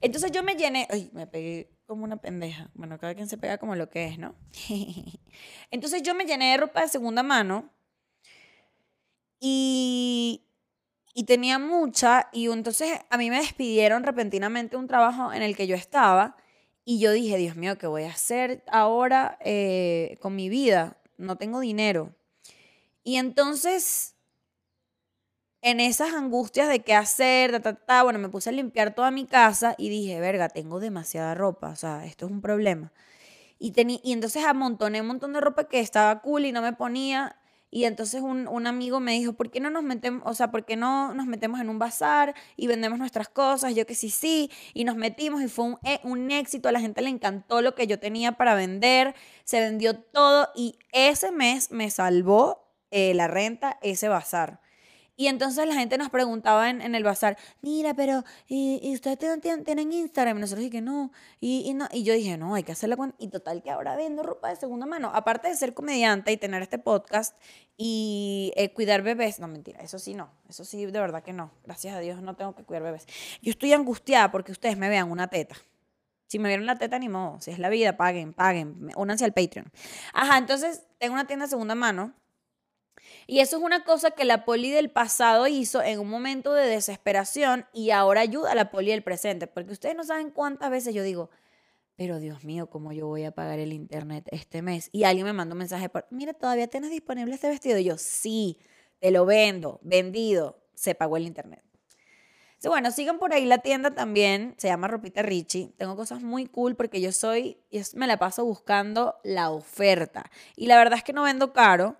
Entonces 0.00 0.32
yo 0.32 0.42
me 0.42 0.54
llené, 0.54 0.88
ay, 0.90 1.10
me 1.12 1.26
pegué 1.26 1.70
como 1.86 2.04
una 2.04 2.16
pendeja. 2.16 2.70
Bueno, 2.74 2.98
cada 2.98 3.14
quien 3.14 3.28
se 3.28 3.38
pega 3.38 3.58
como 3.58 3.74
lo 3.74 3.90
que 3.90 4.06
es, 4.06 4.18
¿no? 4.18 4.34
Entonces 5.70 6.02
yo 6.02 6.14
me 6.14 6.24
llené 6.24 6.52
de 6.52 6.56
ropa 6.58 6.80
de 6.80 6.88
segunda 6.88 7.22
mano 7.22 7.70
y 9.40 10.43
y 11.14 11.24
tenía 11.24 11.60
mucha 11.60 12.28
y 12.32 12.50
entonces 12.50 12.98
a 13.08 13.16
mí 13.16 13.30
me 13.30 13.38
despidieron 13.38 14.02
repentinamente 14.02 14.76
un 14.76 14.88
trabajo 14.88 15.32
en 15.32 15.42
el 15.42 15.56
que 15.56 15.68
yo 15.68 15.76
estaba 15.76 16.36
y 16.84 16.98
yo 16.98 17.12
dije, 17.12 17.38
Dios 17.38 17.56
mío, 17.56 17.78
¿qué 17.78 17.86
voy 17.86 18.02
a 18.02 18.10
hacer 18.10 18.62
ahora 18.70 19.38
eh, 19.40 20.18
con 20.20 20.36
mi 20.36 20.48
vida? 20.48 20.98
No 21.16 21.36
tengo 21.36 21.60
dinero. 21.60 22.14
Y 23.04 23.16
entonces, 23.16 24.16
en 25.62 25.80
esas 25.80 26.12
angustias 26.12 26.68
de 26.68 26.80
qué 26.80 26.94
hacer, 26.94 27.62
ta, 27.62 28.02
bueno, 28.02 28.18
me 28.18 28.28
puse 28.28 28.50
a 28.50 28.52
limpiar 28.52 28.94
toda 28.94 29.10
mi 29.10 29.24
casa 29.24 29.74
y 29.78 29.88
dije, 29.88 30.20
verga, 30.20 30.48
tengo 30.48 30.80
demasiada 30.80 31.34
ropa, 31.34 31.70
o 31.70 31.76
sea, 31.76 32.04
esto 32.04 32.26
es 32.26 32.32
un 32.32 32.42
problema. 32.42 32.92
Y, 33.58 33.72
y 34.02 34.12
entonces 34.12 34.44
amontoné 34.44 35.00
un 35.00 35.06
montón 35.06 35.32
de 35.32 35.40
ropa 35.40 35.68
que 35.68 35.80
estaba 35.80 36.20
cool 36.20 36.44
y 36.44 36.52
no 36.52 36.60
me 36.60 36.72
ponía 36.74 37.36
y 37.74 37.86
entonces 37.86 38.22
un, 38.22 38.46
un, 38.46 38.68
amigo 38.68 39.00
me 39.00 39.14
dijo, 39.14 39.32
¿por 39.32 39.50
qué 39.50 39.58
no 39.58 39.68
nos 39.68 39.82
metemos, 39.82 40.22
o 40.26 40.32
sea, 40.32 40.52
por 40.52 40.64
qué 40.64 40.76
no 40.76 41.12
nos 41.12 41.26
metemos 41.26 41.60
en 41.60 41.68
un 41.68 41.80
bazar 41.80 42.32
y 42.56 42.68
vendemos 42.68 43.00
nuestras 43.00 43.28
cosas? 43.28 43.74
Yo 43.74 43.84
que 43.84 43.96
sí, 43.96 44.10
sí, 44.10 44.48
y 44.74 44.84
nos 44.84 44.94
metimos 44.94 45.42
y 45.42 45.48
fue 45.48 45.64
un, 45.64 45.78
e, 45.82 45.98
un 46.04 46.30
éxito, 46.30 46.68
a 46.68 46.72
la 46.72 46.78
gente 46.78 47.02
le 47.02 47.10
encantó 47.10 47.62
lo 47.62 47.74
que 47.74 47.88
yo 47.88 47.98
tenía 47.98 48.30
para 48.30 48.54
vender, 48.54 49.16
se 49.42 49.58
vendió 49.58 49.98
todo 49.98 50.50
y 50.54 50.78
ese 50.92 51.32
mes 51.32 51.72
me 51.72 51.90
salvó 51.90 52.70
eh, 52.92 53.12
la 53.12 53.26
renta, 53.26 53.76
ese 53.82 54.06
bazar. 54.06 54.60
Y 55.16 55.28
entonces 55.28 55.66
la 55.68 55.74
gente 55.74 55.96
nos 55.96 56.10
preguntaba 56.10 56.70
en, 56.70 56.82
en 56.82 56.94
el 56.94 57.04
bazar, 57.04 57.38
mira, 57.62 57.94
pero 57.94 58.24
¿y, 58.48 58.80
y 58.82 58.94
ustedes 58.94 59.18
tienen, 59.18 59.64
tienen, 59.64 59.92
Instagram? 59.92 60.38
Y 60.38 60.40
nosotros 60.40 60.64
dije, 60.64 60.80
no. 60.80 61.12
Y, 61.40 61.62
y, 61.66 61.74
no. 61.74 61.88
y 61.92 62.02
yo 62.02 62.14
dije, 62.14 62.36
no, 62.36 62.54
hay 62.54 62.64
que 62.64 62.72
hacerla 62.72 62.96
con... 62.96 63.14
Y 63.18 63.28
total 63.28 63.62
que 63.62 63.70
ahora 63.70 63.94
vendo 63.94 64.22
ropa 64.24 64.48
de 64.48 64.56
segunda 64.56 64.86
mano. 64.86 65.12
Aparte 65.14 65.48
de 65.48 65.54
ser 65.54 65.72
comediante 65.72 66.32
y 66.32 66.36
tener 66.36 66.62
este 66.62 66.78
podcast 66.78 67.36
y 67.76 68.52
eh, 68.56 68.72
cuidar 68.72 69.02
bebés, 69.02 69.38
no, 69.38 69.46
mentira, 69.46 69.80
eso 69.80 69.98
sí 69.98 70.14
no. 70.14 70.30
Eso 70.48 70.64
sí, 70.64 70.84
de 70.84 70.98
verdad 70.98 71.22
que 71.22 71.32
no. 71.32 71.52
Gracias 71.64 71.94
a 71.94 72.00
Dios 72.00 72.20
no 72.20 72.34
tengo 72.34 72.54
que 72.56 72.64
cuidar 72.64 72.82
bebés. 72.82 73.06
Yo 73.40 73.50
estoy 73.50 73.72
angustiada 73.72 74.32
porque 74.32 74.50
ustedes 74.50 74.76
me 74.76 74.88
vean 74.88 75.10
una 75.10 75.28
teta. 75.28 75.56
Si 76.26 76.40
me 76.40 76.48
vieron 76.48 76.66
la 76.66 76.76
teta, 76.76 76.98
ni 76.98 77.08
modo. 77.08 77.40
Si 77.40 77.52
es 77.52 77.60
la 77.60 77.68
vida, 77.68 77.96
paguen, 77.96 78.32
paguen. 78.32 78.90
Únanse 78.96 79.24
al 79.24 79.32
Patreon. 79.32 79.70
Ajá, 80.12 80.38
entonces 80.38 80.82
tengo 80.98 81.14
una 81.14 81.26
tienda 81.26 81.44
de 81.44 81.50
segunda 81.50 81.76
mano 81.76 82.14
y 83.26 83.40
eso 83.40 83.56
es 83.56 83.62
una 83.62 83.84
cosa 83.84 84.10
que 84.10 84.24
la 84.24 84.44
poli 84.44 84.70
del 84.70 84.90
pasado 84.90 85.46
hizo 85.46 85.82
en 85.82 85.98
un 85.98 86.08
momento 86.08 86.52
de 86.52 86.66
desesperación 86.66 87.66
y 87.72 87.90
ahora 87.90 88.20
ayuda 88.20 88.52
a 88.52 88.54
la 88.54 88.70
poli 88.70 88.90
del 88.90 89.02
presente. 89.02 89.46
Porque 89.46 89.72
ustedes 89.72 89.96
no 89.96 90.04
saben 90.04 90.30
cuántas 90.30 90.70
veces 90.70 90.94
yo 90.94 91.02
digo, 91.02 91.30
pero 91.96 92.18
Dios 92.18 92.44
mío, 92.44 92.68
¿cómo 92.68 92.92
yo 92.92 93.06
voy 93.06 93.24
a 93.24 93.30
pagar 93.30 93.58
el 93.58 93.72
internet 93.72 94.26
este 94.30 94.62
mes? 94.62 94.90
Y 94.92 95.04
alguien 95.04 95.26
me 95.26 95.32
manda 95.32 95.54
un 95.54 95.60
mensaje, 95.60 95.88
por, 95.88 96.06
mira, 96.10 96.34
¿todavía 96.34 96.66
tienes 96.66 96.90
disponible 96.90 97.34
este 97.34 97.48
vestido? 97.48 97.78
Y 97.78 97.84
yo, 97.84 97.96
sí, 97.98 98.58
te 98.98 99.10
lo 99.10 99.24
vendo, 99.24 99.80
vendido, 99.82 100.60
se 100.74 100.94
pagó 100.94 101.16
el 101.16 101.26
internet. 101.26 101.62
bueno, 102.66 102.90
sigan 102.90 103.18
por 103.18 103.32
ahí 103.32 103.44
la 103.44 103.58
tienda 103.58 103.94
también, 103.94 104.54
se 104.58 104.68
llama 104.68 104.88
Ropita 104.88 105.22
Richie. 105.22 105.72
Tengo 105.76 105.94
cosas 105.94 106.20
muy 106.20 106.46
cool 106.46 106.74
porque 106.74 107.00
yo 107.00 107.12
soy, 107.12 107.58
me 107.94 108.06
la 108.06 108.18
paso 108.18 108.44
buscando 108.44 109.16
la 109.22 109.50
oferta. 109.50 110.30
Y 110.56 110.66
la 110.66 110.76
verdad 110.76 110.98
es 110.98 111.04
que 111.04 111.12
no 111.12 111.22
vendo 111.22 111.52
caro 111.52 111.96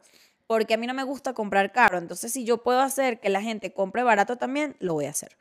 porque 0.47 0.75
a 0.75 0.77
mí 0.77 0.87
no 0.87 0.95
me 0.95 1.05
gusta 1.05 1.35
comprar 1.35 1.73
caro. 1.73 1.99
Entonces, 1.99 2.33
si 2.33 2.45
yo 2.45 2.63
puedo 2.63 2.81
hacer 2.81 3.21
que 3.21 3.29
la 3.29 3.43
gente 3.43 3.73
compre 3.73 4.03
barato 4.03 4.37
también, 4.37 4.77
lo 4.81 4.95
voy 4.95 5.07
a 5.07 5.11
hacer. 5.11 5.37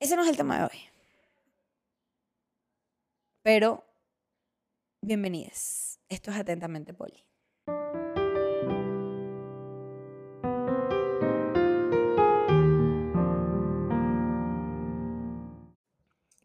Ese 0.00 0.16
no 0.16 0.22
es 0.22 0.28
el 0.28 0.36
tema 0.36 0.58
de 0.58 0.64
hoy. 0.64 0.80
Pero, 3.42 3.84
bienvenidos. 5.00 5.98
Esto 6.08 6.30
es 6.30 6.36
Atentamente 6.38 6.94
Poli. 6.94 7.27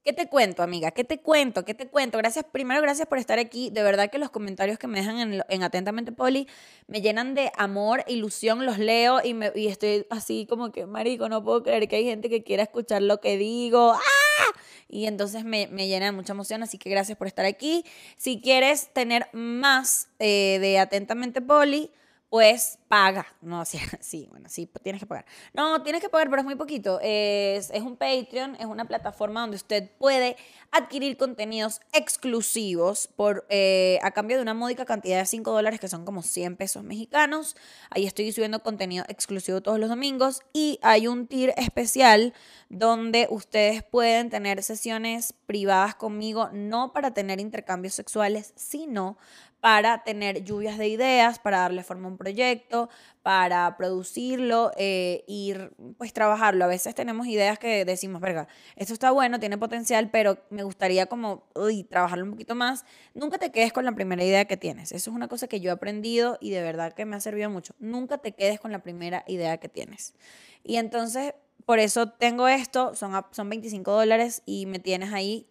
¿Qué 0.04 0.12
te 0.12 0.28
cuento, 0.28 0.64
amiga? 0.64 0.92
¿Qué 0.92 1.06
te 1.06 1.22
cuento? 1.22 1.64
¿Qué 1.64 1.74
te 1.74 1.88
cuento? 1.88 2.18
Gracias, 2.18 2.44
primero, 2.52 2.82
gracias 2.82 3.08
por 3.08 3.20
estar 3.20 3.40
aquí. 3.40 3.70
De 3.70 3.84
verdad 3.84 4.12
que 4.12 4.18
los 4.18 4.30
comentarios 4.30 4.78
que 4.78 4.86
me 4.88 5.00
dejan 5.00 5.42
en, 5.48 5.64
Atentamente 5.64 6.12
Poli 6.12 6.46
me 6.88 7.02
llenan 7.02 7.36
de 7.36 7.54
amor, 7.56 8.04
ilusión, 8.08 8.66
los 8.66 8.80
leo 8.80 9.22
y, 9.24 9.34
me, 9.34 9.54
y 9.56 9.68
estoy 9.68 10.06
así 10.10 10.46
como 10.50 10.74
que, 10.74 10.86
marico, 10.86 11.30
no 11.30 11.42
puedo 11.42 11.64
creer 11.64 11.88
que 11.88 11.96
hay 11.96 12.04
gente 12.04 12.30
que 12.30 12.44
quiera 12.44 12.64
escuchar 12.64 13.02
lo 13.02 13.22
que 13.22 13.38
digo. 13.38 13.94
¡Ah! 13.94 14.60
Y 14.90 15.06
entonces 15.06 15.46
me, 15.46 15.68
me 15.68 15.88
llena 15.88 16.08
de 16.08 16.12
mucha 16.12 16.34
emoción, 16.34 16.64
así 16.64 16.78
que 16.78 16.90
gracias 16.90 17.18
por 17.18 17.28
estar 17.28 17.46
aquí. 17.46 17.86
Si 18.18 18.42
quieres 18.42 18.90
tener 18.92 19.30
más 19.32 20.10
eh, 20.20 20.58
de 20.60 20.80
Atentamente 20.80 21.40
Poli, 21.40 21.92
pues 22.34 22.80
paga. 22.88 23.28
No, 23.42 23.64
sí, 23.64 23.78
sí, 24.00 24.28
bueno, 24.32 24.50
sí, 24.50 24.68
tienes 24.82 25.00
que 25.00 25.06
pagar. 25.06 25.24
No, 25.54 25.84
tienes 25.84 26.02
que 26.02 26.10
pagar, 26.10 26.32
pero 26.32 26.40
es 26.40 26.46
muy 26.46 26.56
poquito. 26.56 27.00
Es, 27.00 27.70
es 27.70 27.84
un 27.84 27.96
Patreon, 27.96 28.56
es 28.56 28.66
una 28.66 28.86
plataforma 28.86 29.42
donde 29.42 29.58
usted 29.58 29.92
puede 30.00 30.36
adquirir 30.72 31.16
contenidos 31.16 31.80
exclusivos 31.92 33.08
por, 33.16 33.46
eh, 33.50 34.00
a 34.02 34.10
cambio 34.10 34.38
de 34.38 34.42
una 34.42 34.56
módica 34.56 34.84
cantidad 34.84 35.20
de 35.20 35.28
5 35.28 35.52
dólares, 35.52 35.80
que 35.80 35.88
son 35.88 36.06
como 36.06 36.24
100 36.24 36.56
pesos 36.56 36.84
mexicanos. 36.84 37.56
Ahí 37.92 38.08
estoy 38.08 38.32
subiendo 38.32 38.64
contenido 38.64 39.06
exclusivo 39.10 39.62
todos 39.62 39.78
los 39.78 39.90
domingos. 39.90 40.42
Y 40.54 40.80
hay 40.82 41.06
un 41.06 41.28
tier 41.28 41.54
especial 41.56 42.34
donde 42.68 43.28
ustedes 43.30 43.84
pueden 43.84 44.32
tener 44.32 44.64
sesiones 44.64 45.36
privadas 45.46 45.94
conmigo, 45.94 46.50
no 46.52 46.94
para 46.94 47.14
tener 47.14 47.40
intercambios 47.40 47.94
sexuales, 47.94 48.54
sino 48.56 49.20
para 49.64 50.04
tener 50.04 50.44
lluvias 50.44 50.78
de 50.78 50.90
ideas, 50.90 51.40
para 51.40 51.60
darle 51.60 51.86
forma 51.86 52.10
a 52.10 52.12
un 52.12 52.18
proyecto, 52.18 52.90
para 53.22 53.78
producirlo 53.78 54.74
eh, 54.76 55.24
y 55.26 55.54
pues 55.98 56.12
trabajarlo. 56.12 56.66
A 56.66 56.68
veces 56.68 56.94
tenemos 56.96 57.28
ideas 57.28 57.60
que 57.60 57.86
decimos, 57.86 58.20
verga, 58.20 58.50
esto 58.76 58.92
está 58.92 59.12
bueno, 59.12 59.40
tiene 59.40 59.58
potencial, 59.58 60.10
pero 60.12 60.38
me 60.50 60.64
gustaría 60.64 61.06
como 61.06 61.46
uy, 61.56 61.86
trabajarlo 61.86 62.26
un 62.26 62.32
poquito 62.32 62.56
más. 62.56 62.84
Nunca 63.14 63.38
te 63.38 63.54
quedes 63.54 63.72
con 63.72 63.86
la 63.86 63.94
primera 63.94 64.22
idea 64.22 64.44
que 64.44 64.58
tienes. 64.58 64.92
Eso 64.92 65.12
es 65.12 65.16
una 65.16 65.30
cosa 65.30 65.48
que 65.48 65.62
yo 65.62 65.70
he 65.70 65.74
aprendido 65.74 66.38
y 66.42 66.50
de 66.50 66.62
verdad 66.62 66.92
que 66.92 67.06
me 67.06 67.16
ha 67.16 67.22
servido 67.22 67.50
mucho. 67.50 67.74
Nunca 67.80 68.18
te 68.18 68.34
quedes 68.34 68.60
con 68.60 68.74
la 68.74 68.80
primera 68.80 69.24
idea 69.28 69.60
que 69.60 69.70
tienes. 69.70 70.14
Y 70.66 70.76
entonces, 70.76 71.36
por 71.66 71.80
eso 71.80 72.10
tengo 72.10 72.50
esto, 72.50 72.96
son, 72.96 73.14
son 73.32 73.50
25 73.50 73.90
dólares 73.94 74.42
y 74.46 74.66
me 74.66 74.80
tienes 74.80 75.14
ahí 75.14 75.48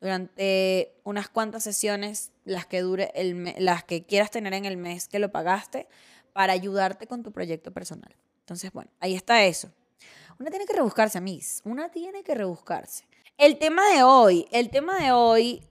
durante 0.00 0.94
unas 1.04 1.28
cuantas 1.28 1.62
sesiones, 1.62 2.32
las 2.44 2.66
que 2.66 2.80
dure 2.80 3.12
el 3.14 3.54
las 3.58 3.84
que 3.84 4.04
quieras 4.04 4.30
tener 4.30 4.54
en 4.54 4.64
el 4.64 4.76
mes 4.76 5.08
que 5.08 5.18
lo 5.18 5.30
pagaste, 5.30 5.88
para 6.32 6.52
ayudarte 6.52 7.06
con 7.06 7.22
tu 7.22 7.32
proyecto 7.32 7.72
personal. 7.72 8.14
Entonces, 8.40 8.72
bueno, 8.72 8.90
ahí 9.00 9.14
está 9.14 9.44
eso. 9.44 9.70
Una 10.38 10.50
tiene 10.50 10.64
que 10.64 10.72
rebuscarse, 10.72 11.18
amigos. 11.18 11.60
Una 11.64 11.90
tiene 11.90 12.22
que 12.22 12.34
rebuscarse. 12.34 13.04
El 13.36 13.58
tema 13.58 13.88
de 13.90 14.02
hoy, 14.02 14.46
el 14.52 14.70
tema 14.70 14.98
de 14.98 15.12
hoy, 15.12 15.62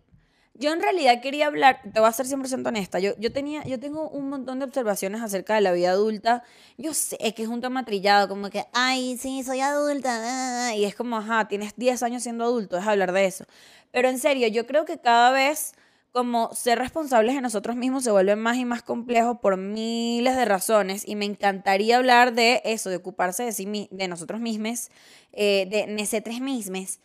yo 0.59 0.73
en 0.73 0.81
realidad 0.81 1.21
quería 1.21 1.47
hablar, 1.47 1.81
te 1.93 1.99
voy 1.99 2.09
a 2.09 2.11
ser 2.11 2.25
100% 2.25 2.67
honesta, 2.67 2.99
yo, 2.99 3.13
yo, 3.17 3.31
tenía, 3.31 3.63
yo 3.63 3.79
tengo 3.79 4.09
un 4.09 4.29
montón 4.29 4.59
de 4.59 4.65
observaciones 4.65 5.21
acerca 5.21 5.55
de 5.55 5.61
la 5.61 5.71
vida 5.71 5.91
adulta. 5.91 6.43
Yo 6.77 6.93
sé 6.93 7.17
que 7.33 7.43
es 7.43 7.47
un 7.49 7.61
tema 7.61 7.85
trillado, 7.85 8.27
como 8.27 8.49
que, 8.49 8.65
ay, 8.73 9.17
sí, 9.17 9.41
soy 9.43 9.61
adulta, 9.61 10.75
y 10.75 10.83
es 10.83 10.95
como, 10.95 11.17
ajá, 11.17 11.47
tienes 11.47 11.73
10 11.77 12.03
años 12.03 12.23
siendo 12.23 12.43
adulto, 12.43 12.77
es 12.77 12.85
hablar 12.85 13.13
de 13.13 13.25
eso. 13.25 13.45
Pero 13.91 14.09
en 14.09 14.19
serio, 14.19 14.47
yo 14.49 14.67
creo 14.67 14.85
que 14.85 14.99
cada 14.99 15.31
vez 15.31 15.73
como 16.11 16.53
ser 16.53 16.79
responsables 16.79 17.35
de 17.35 17.41
nosotros 17.41 17.75
mismos 17.75 18.03
se 18.03 18.11
vuelve 18.11 18.35
más 18.35 18.57
y 18.57 18.65
más 18.65 18.81
complejo 18.81 19.39
por 19.39 19.57
miles 19.57 20.35
de 20.35 20.43
razones 20.43 21.07
y 21.07 21.15
me 21.15 21.25
encantaría 21.25 21.97
hablar 21.97 22.33
de 22.33 22.61
eso, 22.65 22.89
de 22.89 22.97
ocuparse 22.97 23.43
de, 23.43 23.51
sí, 23.51 23.87
de 23.91 24.07
nosotros 24.07 24.41
mismos, 24.41 24.89
eh, 25.33 25.67
de 25.69 25.87
nosotros 25.87 26.39
mismos. 26.41 26.99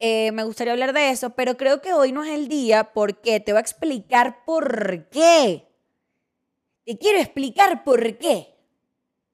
Eh, 0.00 0.30
me 0.32 0.44
gustaría 0.44 0.72
hablar 0.72 0.92
de 0.92 1.10
eso, 1.10 1.30
pero 1.30 1.56
creo 1.56 1.80
que 1.80 1.92
hoy 1.92 2.12
no 2.12 2.22
es 2.22 2.30
el 2.30 2.48
día 2.48 2.92
porque 2.92 3.40
te 3.40 3.52
voy 3.52 3.58
a 3.58 3.60
explicar 3.60 4.44
por 4.44 5.08
qué. 5.08 5.66
Te 6.84 6.96
quiero 6.96 7.18
explicar 7.18 7.84
por 7.84 8.16
qué. 8.16 8.54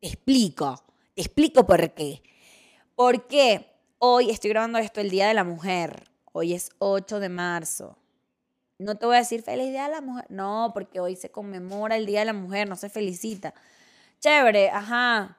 Te 0.01 0.09
explico, 0.09 0.83
te 1.15 1.23
explico 1.23 1.67
por 1.67 1.93
qué. 1.93 2.23
Porque 2.95 3.67
hoy 3.99 4.31
estoy 4.31 4.51
grabando 4.51 4.79
esto 4.79 5.01
el 5.01 5.11
Día 5.11 5.29
de 5.29 5.35
la 5.35 5.45
Mujer. 5.45 6.05
Hoy 6.33 6.55
es 6.55 6.71
8 6.79 7.21
de 7.21 7.29
marzo. 7.29 7.99
No 8.79 8.97
te 8.97 9.07
voy 9.07 9.17
a 9.17 9.21
decir 9.21 9.43
feliz 9.43 9.71
día 9.71 9.85
de 9.85 9.93
la 9.93 10.01
mujer. 10.01 10.27
No, 10.31 10.73
porque 10.75 10.99
hoy 10.99 11.15
se 11.15 11.31
conmemora 11.31 11.97
el 11.97 12.07
día 12.07 12.21
de 12.21 12.25
la 12.27 12.33
mujer, 12.33 12.69
no 12.69 12.75
se 12.77 12.89
felicita. 12.89 13.55
Chévere, 14.19 14.71
ajá. 14.71 15.39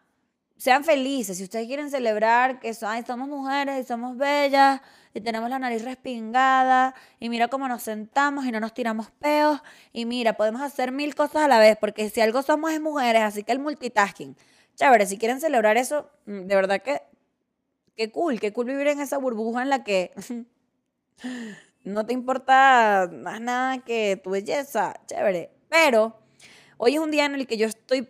Sean 0.57 0.83
felices. 0.85 1.37
Si 1.37 1.43
ustedes 1.43 1.67
quieren 1.67 1.89
celebrar 1.89 2.59
que 2.59 2.73
somos 2.73 3.27
mujeres 3.27 3.83
y 3.83 3.87
somos 3.87 4.17
bellas 4.17 4.81
y 5.13 5.19
tenemos 5.21 5.49
la 5.49 5.59
nariz 5.59 5.83
respingada 5.83 6.95
y 7.19 7.29
mira 7.29 7.49
cómo 7.49 7.67
nos 7.67 7.83
sentamos 7.83 8.45
y 8.45 8.51
no 8.51 8.59
nos 8.59 8.73
tiramos 8.73 9.11
peos 9.11 9.61
y 9.91 10.05
mira, 10.05 10.33
podemos 10.33 10.61
hacer 10.61 10.91
mil 10.91 11.13
cosas 11.13 11.43
a 11.43 11.47
la 11.47 11.59
vez 11.59 11.77
porque 11.77 12.09
si 12.09 12.21
algo 12.21 12.41
somos 12.41 12.71
es 12.71 12.79
mujeres, 12.79 13.21
así 13.23 13.43
que 13.43 13.51
el 13.51 13.59
multitasking. 13.59 14.35
Chévere, 14.75 15.05
si 15.05 15.17
quieren 15.17 15.41
celebrar 15.41 15.77
eso, 15.77 16.09
mm, 16.25 16.47
de 16.47 16.55
verdad 16.55 16.81
que 16.81 17.01
qué 17.95 18.11
cool, 18.11 18.39
qué 18.39 18.53
cool 18.53 18.67
vivir 18.67 18.87
en 18.87 18.99
esa 18.99 19.17
burbuja 19.17 19.61
en 19.61 19.69
la 19.69 19.83
que 19.83 20.11
no 21.83 22.05
te 22.05 22.13
importa 22.13 23.09
más 23.11 23.41
nada 23.41 23.79
que 23.79 24.19
tu 24.23 24.31
belleza, 24.31 24.93
chévere. 25.05 25.51
Pero 25.69 26.17
hoy 26.77 26.95
es 26.95 26.99
un 26.99 27.11
día 27.11 27.25
en 27.25 27.35
el 27.35 27.47
que 27.47 27.57
yo 27.57 27.67
estoy 27.67 28.09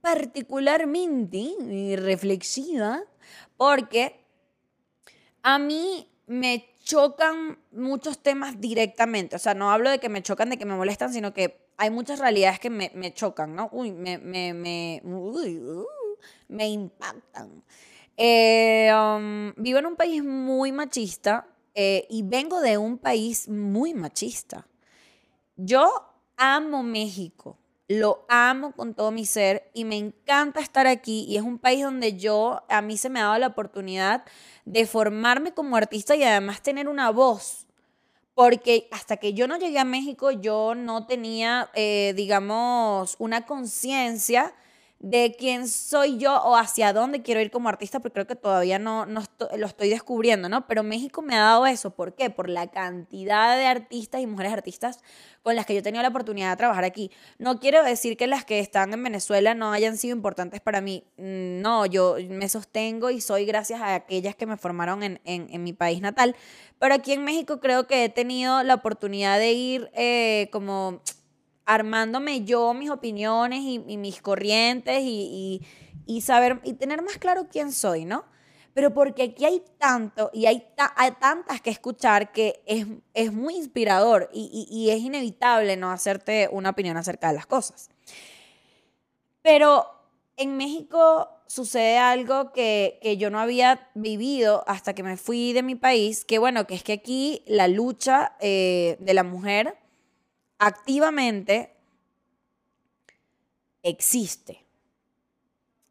particularmente 0.00 1.96
reflexiva 1.96 3.02
porque 3.56 4.24
a 5.42 5.58
mí 5.58 6.08
me 6.26 6.74
chocan 6.84 7.58
muchos 7.72 8.18
temas 8.22 8.60
directamente. 8.60 9.36
O 9.36 9.38
sea, 9.38 9.54
no 9.54 9.70
hablo 9.70 9.90
de 9.90 9.98
que 9.98 10.08
me 10.08 10.22
chocan, 10.22 10.50
de 10.50 10.58
que 10.58 10.64
me 10.64 10.76
molestan, 10.76 11.12
sino 11.12 11.32
que 11.32 11.68
hay 11.76 11.90
muchas 11.90 12.18
realidades 12.18 12.60
que 12.60 12.70
me, 12.70 13.14
chocan, 13.14 13.54
¿no? 13.54 13.68
Uy, 13.72 13.92
me, 13.92 14.18
me, 14.18 14.52
me, 14.52 15.00
uh, 15.04 15.86
me 16.48 16.68
impactan. 16.68 17.64
Eh, 18.16 18.90
um, 18.92 19.54
vivo 19.56 19.78
en 19.78 19.86
un 19.86 19.96
país 19.96 20.22
muy 20.22 20.72
machista 20.72 21.48
eh, 21.74 22.06
y 22.10 22.22
vengo 22.22 22.60
de 22.60 22.76
un 22.76 22.98
país 22.98 23.48
muy 23.48 23.94
machista. 23.94 24.66
Yo 25.56 25.90
amo 26.36 26.82
México, 26.82 27.58
lo 27.90 28.24
amo 28.28 28.70
con 28.70 28.94
todo 28.94 29.10
mi 29.10 29.26
ser 29.26 29.68
y 29.74 29.84
me 29.84 29.96
encanta 29.96 30.60
estar 30.60 30.86
aquí 30.86 31.24
y 31.28 31.36
es 31.36 31.42
un 31.42 31.58
país 31.58 31.82
donde 31.82 32.16
yo, 32.16 32.62
a 32.68 32.82
mí 32.82 32.96
se 32.96 33.10
me 33.10 33.18
ha 33.18 33.24
dado 33.24 33.38
la 33.40 33.48
oportunidad 33.48 34.22
de 34.64 34.86
formarme 34.86 35.52
como 35.52 35.74
artista 35.74 36.14
y 36.14 36.22
además 36.22 36.62
tener 36.62 36.88
una 36.88 37.10
voz. 37.10 37.66
Porque 38.34 38.86
hasta 38.92 39.16
que 39.16 39.34
yo 39.34 39.48
no 39.48 39.58
llegué 39.58 39.80
a 39.80 39.84
México, 39.84 40.30
yo 40.30 40.76
no 40.76 41.06
tenía, 41.06 41.68
eh, 41.74 42.12
digamos, 42.14 43.16
una 43.18 43.44
conciencia 43.44 44.54
de 45.00 45.34
quién 45.38 45.66
soy 45.66 46.18
yo 46.18 46.36
o 46.42 46.56
hacia 46.56 46.92
dónde 46.92 47.22
quiero 47.22 47.40
ir 47.40 47.50
como 47.50 47.70
artista, 47.70 48.00
porque 48.00 48.12
creo 48.12 48.26
que 48.26 48.36
todavía 48.36 48.78
no, 48.78 49.06
no 49.06 49.22
lo 49.56 49.66
estoy 49.66 49.88
descubriendo, 49.88 50.50
¿no? 50.50 50.66
Pero 50.66 50.82
México 50.82 51.22
me 51.22 51.34
ha 51.34 51.40
dado 51.40 51.66
eso. 51.66 51.90
¿Por 51.90 52.14
qué? 52.14 52.28
Por 52.28 52.50
la 52.50 52.66
cantidad 52.66 53.56
de 53.56 53.64
artistas 53.64 54.20
y 54.20 54.26
mujeres 54.26 54.52
artistas 54.52 55.00
con 55.42 55.56
las 55.56 55.64
que 55.64 55.72
yo 55.72 55.80
he 55.80 55.82
tenido 55.82 56.02
la 56.02 56.10
oportunidad 56.10 56.50
de 56.50 56.56
trabajar 56.58 56.84
aquí. 56.84 57.10
No 57.38 57.60
quiero 57.60 57.82
decir 57.82 58.18
que 58.18 58.26
las 58.26 58.44
que 58.44 58.58
están 58.58 58.92
en 58.92 59.02
Venezuela 59.02 59.54
no 59.54 59.72
hayan 59.72 59.96
sido 59.96 60.14
importantes 60.14 60.60
para 60.60 60.82
mí. 60.82 61.04
Mm, 61.16 61.62
no, 61.62 61.86
yo 61.86 62.16
me 62.28 62.50
sostengo 62.50 63.08
y 63.08 63.22
soy 63.22 63.46
gracias 63.46 63.80
a 63.80 63.94
aquellas 63.94 64.36
que 64.36 64.44
me 64.44 64.58
formaron 64.58 65.02
en, 65.02 65.18
en, 65.24 65.62
mi 65.62 65.72
país 65.72 66.02
natal. 66.02 66.36
Pero 66.78 66.94
aquí 66.94 67.12
en 67.12 67.24
México 67.24 67.58
creo 67.58 67.86
que 67.86 68.04
he 68.04 68.08
tenido 68.10 68.62
la 68.64 68.74
oportunidad 68.74 69.38
de 69.38 69.52
ir 69.52 69.90
eh, 69.94 70.50
como 70.52 71.00
armándome 71.70 72.42
yo 72.42 72.74
mis 72.74 72.90
opiniones 72.90 73.60
y, 73.60 73.96
mis 73.96 74.20
corrientes 74.20 75.00
y, 75.02 75.62
saber 76.20 76.60
y 76.64 76.72
tener 76.72 77.00
más 77.00 77.16
claro 77.18 77.46
quién 77.48 77.70
soy, 77.70 78.04
¿no? 78.04 78.24
Pero 78.74 78.92
porque 78.92 79.22
aquí 79.22 79.44
hay 79.44 79.62
tanto 79.78 80.30
y 80.32 80.46
hay, 80.46 80.66
tantas 81.20 81.60
que 81.60 81.70
escuchar 81.70 82.32
que 82.32 82.60
es, 82.66 82.86
es 83.14 83.32
muy 83.32 83.54
inspirador 83.54 84.28
y, 84.32 84.90
es 84.90 85.00
inevitable 85.00 85.76
no 85.76 85.92
hacerte 85.92 86.48
una 86.50 86.70
opinión 86.70 86.96
acerca 86.96 87.28
de 87.28 87.34
las 87.34 87.46
cosas. 87.46 87.88
Pero 89.40 89.86
en 90.36 90.56
México 90.56 91.28
sucede 91.46 91.98
algo 91.98 92.52
que, 92.52 92.98
yo 93.16 93.30
no 93.30 93.38
había 93.38 93.88
vivido 93.94 94.64
hasta 94.66 94.92
que 94.92 95.04
me 95.04 95.16
fui 95.16 95.52
de 95.52 95.62
mi 95.62 95.76
país, 95.76 96.24
que 96.24 96.40
bueno, 96.40 96.66
que 96.66 96.74
es 96.74 96.82
que 96.82 96.94
aquí 96.94 97.44
la 97.46 97.68
lucha 97.68 98.36
eh, 98.40 98.96
de 98.98 99.14
la 99.14 99.22
mujer 99.22 99.76
activamente 100.60 101.74
existe. 103.82 104.64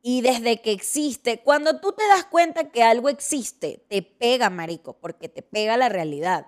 Y 0.01 0.21
desde 0.21 0.61
que 0.61 0.71
existe, 0.71 1.39
cuando 1.39 1.81
tú 1.81 1.91
te 1.91 2.07
das 2.07 2.23
cuenta 2.25 2.69
que 2.69 2.83
algo 2.83 3.09
existe, 3.09 3.83
te 3.89 4.01
pega, 4.01 4.49
marico, 4.49 4.93
porque 4.93 5.27
te 5.27 5.41
pega 5.41 5.75
la 5.75 5.89
realidad. 5.89 6.47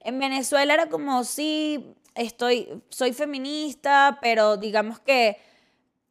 En 0.00 0.20
Venezuela 0.20 0.74
era 0.74 0.88
como, 0.88 1.24
sí, 1.24 1.96
estoy, 2.14 2.82
soy 2.90 3.12
feminista, 3.12 4.18
pero 4.22 4.56
digamos 4.56 5.00
que, 5.00 5.38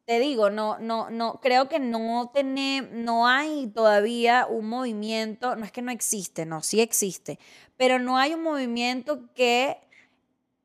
te 0.04 0.18
digo, 0.18 0.50
no, 0.50 0.78
no, 0.80 1.10
no, 1.10 1.40
creo 1.40 1.68
que 1.68 1.78
no 1.78 2.30
tiene, 2.34 2.88
no 2.90 3.28
hay 3.28 3.68
todavía 3.68 4.46
un 4.46 4.66
movimiento, 4.66 5.54
no 5.54 5.64
es 5.64 5.70
que 5.70 5.80
no 5.80 5.92
existe, 5.92 6.44
no, 6.44 6.60
sí 6.62 6.80
existe, 6.80 7.38
pero 7.76 8.00
no 8.00 8.18
hay 8.18 8.34
un 8.34 8.42
movimiento 8.42 9.32
que 9.32 9.78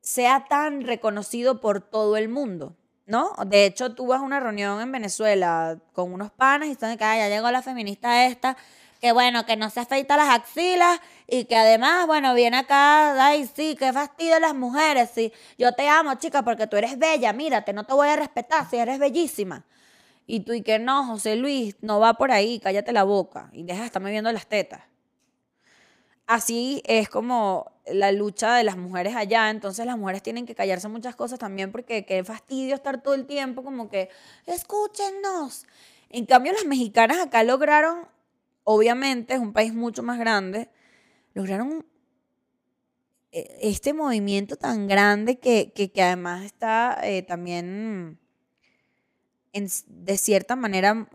sea 0.08 0.46
tan 0.48 0.86
reconocido 0.86 1.60
por 1.60 1.82
todo 1.82 2.16
el 2.16 2.30
mundo, 2.30 2.74
¿no? 3.04 3.34
De 3.46 3.66
hecho, 3.66 3.94
tú 3.94 4.10
una 4.14 4.40
reunión 4.40 4.80
en 4.80 4.90
Venezuela 4.90 5.78
con 5.92 6.14
unos 6.14 6.30
panas 6.30 6.68
y 6.68 6.72
están 6.72 6.92
de 6.92 6.96
que 6.96 7.04
ya 7.04 7.28
llegó 7.28 7.50
la 7.50 7.60
feminista 7.60 8.24
esta, 8.24 8.56
que 9.02 9.12
bueno, 9.12 9.44
que 9.44 9.56
no 9.56 9.68
se 9.68 9.80
afeita 9.80 10.16
las 10.16 10.30
axilas 10.30 10.98
y 11.26 11.44
que 11.44 11.56
además, 11.56 12.06
bueno, 12.06 12.32
viene 12.32 12.56
acá, 12.56 13.22
ay, 13.22 13.50
sí, 13.54 13.76
qué 13.78 13.92
fastidio 13.92 14.40
las 14.40 14.54
mujeres, 14.54 15.10
sí, 15.14 15.30
yo 15.58 15.72
te 15.74 15.86
amo, 15.90 16.14
chica, 16.14 16.42
porque 16.42 16.66
tú 16.66 16.78
eres 16.78 16.98
bella, 16.98 17.34
mírate, 17.34 17.74
no 17.74 17.84
te 17.84 17.92
voy 17.92 18.08
a 18.08 18.16
respetar 18.16 18.66
si 18.70 18.78
eres 18.78 18.98
bellísima. 18.98 19.66
Y 20.26 20.40
tú 20.40 20.54
y 20.54 20.62
que 20.62 20.78
no, 20.78 21.04
José 21.04 21.36
Luis, 21.36 21.76
no 21.82 22.00
va 22.00 22.14
por 22.14 22.32
ahí, 22.32 22.60
cállate 22.60 22.92
la 22.92 23.04
boca 23.04 23.50
y 23.52 23.62
deja 23.62 23.80
de 23.80 23.86
estarme 23.86 24.10
viendo 24.10 24.32
las 24.32 24.46
tetas. 24.46 24.80
Así 26.28 26.82
es 26.84 27.08
como 27.08 27.72
la 27.86 28.12
lucha 28.12 28.54
de 28.54 28.62
las 28.62 28.76
mujeres 28.76 29.16
allá, 29.16 29.48
entonces 29.48 29.86
las 29.86 29.96
mujeres 29.96 30.22
tienen 30.22 30.44
que 30.44 30.54
callarse 30.54 30.86
muchas 30.86 31.16
cosas 31.16 31.38
también 31.38 31.72
porque 31.72 32.04
qué 32.04 32.22
fastidio 32.22 32.74
estar 32.74 33.02
todo 33.02 33.14
el 33.14 33.24
tiempo 33.24 33.64
como 33.64 33.88
que, 33.88 34.10
escúchenos. 34.44 35.64
En 36.10 36.26
cambio, 36.26 36.52
las 36.52 36.66
mexicanas 36.66 37.16
acá 37.16 37.42
lograron, 37.44 38.06
obviamente 38.64 39.32
es 39.32 39.40
un 39.40 39.54
país 39.54 39.72
mucho 39.72 40.02
más 40.02 40.18
grande, 40.18 40.68
lograron 41.32 41.86
eh, 43.32 43.58
este 43.62 43.94
movimiento 43.94 44.56
tan 44.56 44.86
grande 44.86 45.38
que, 45.38 45.72
que, 45.72 46.02
además 46.02 46.44
está 46.44 46.98
eh, 47.04 47.22
también 47.22 48.18
en, 49.54 49.68
de 49.86 50.18
cierta 50.18 50.56
manera 50.56 51.08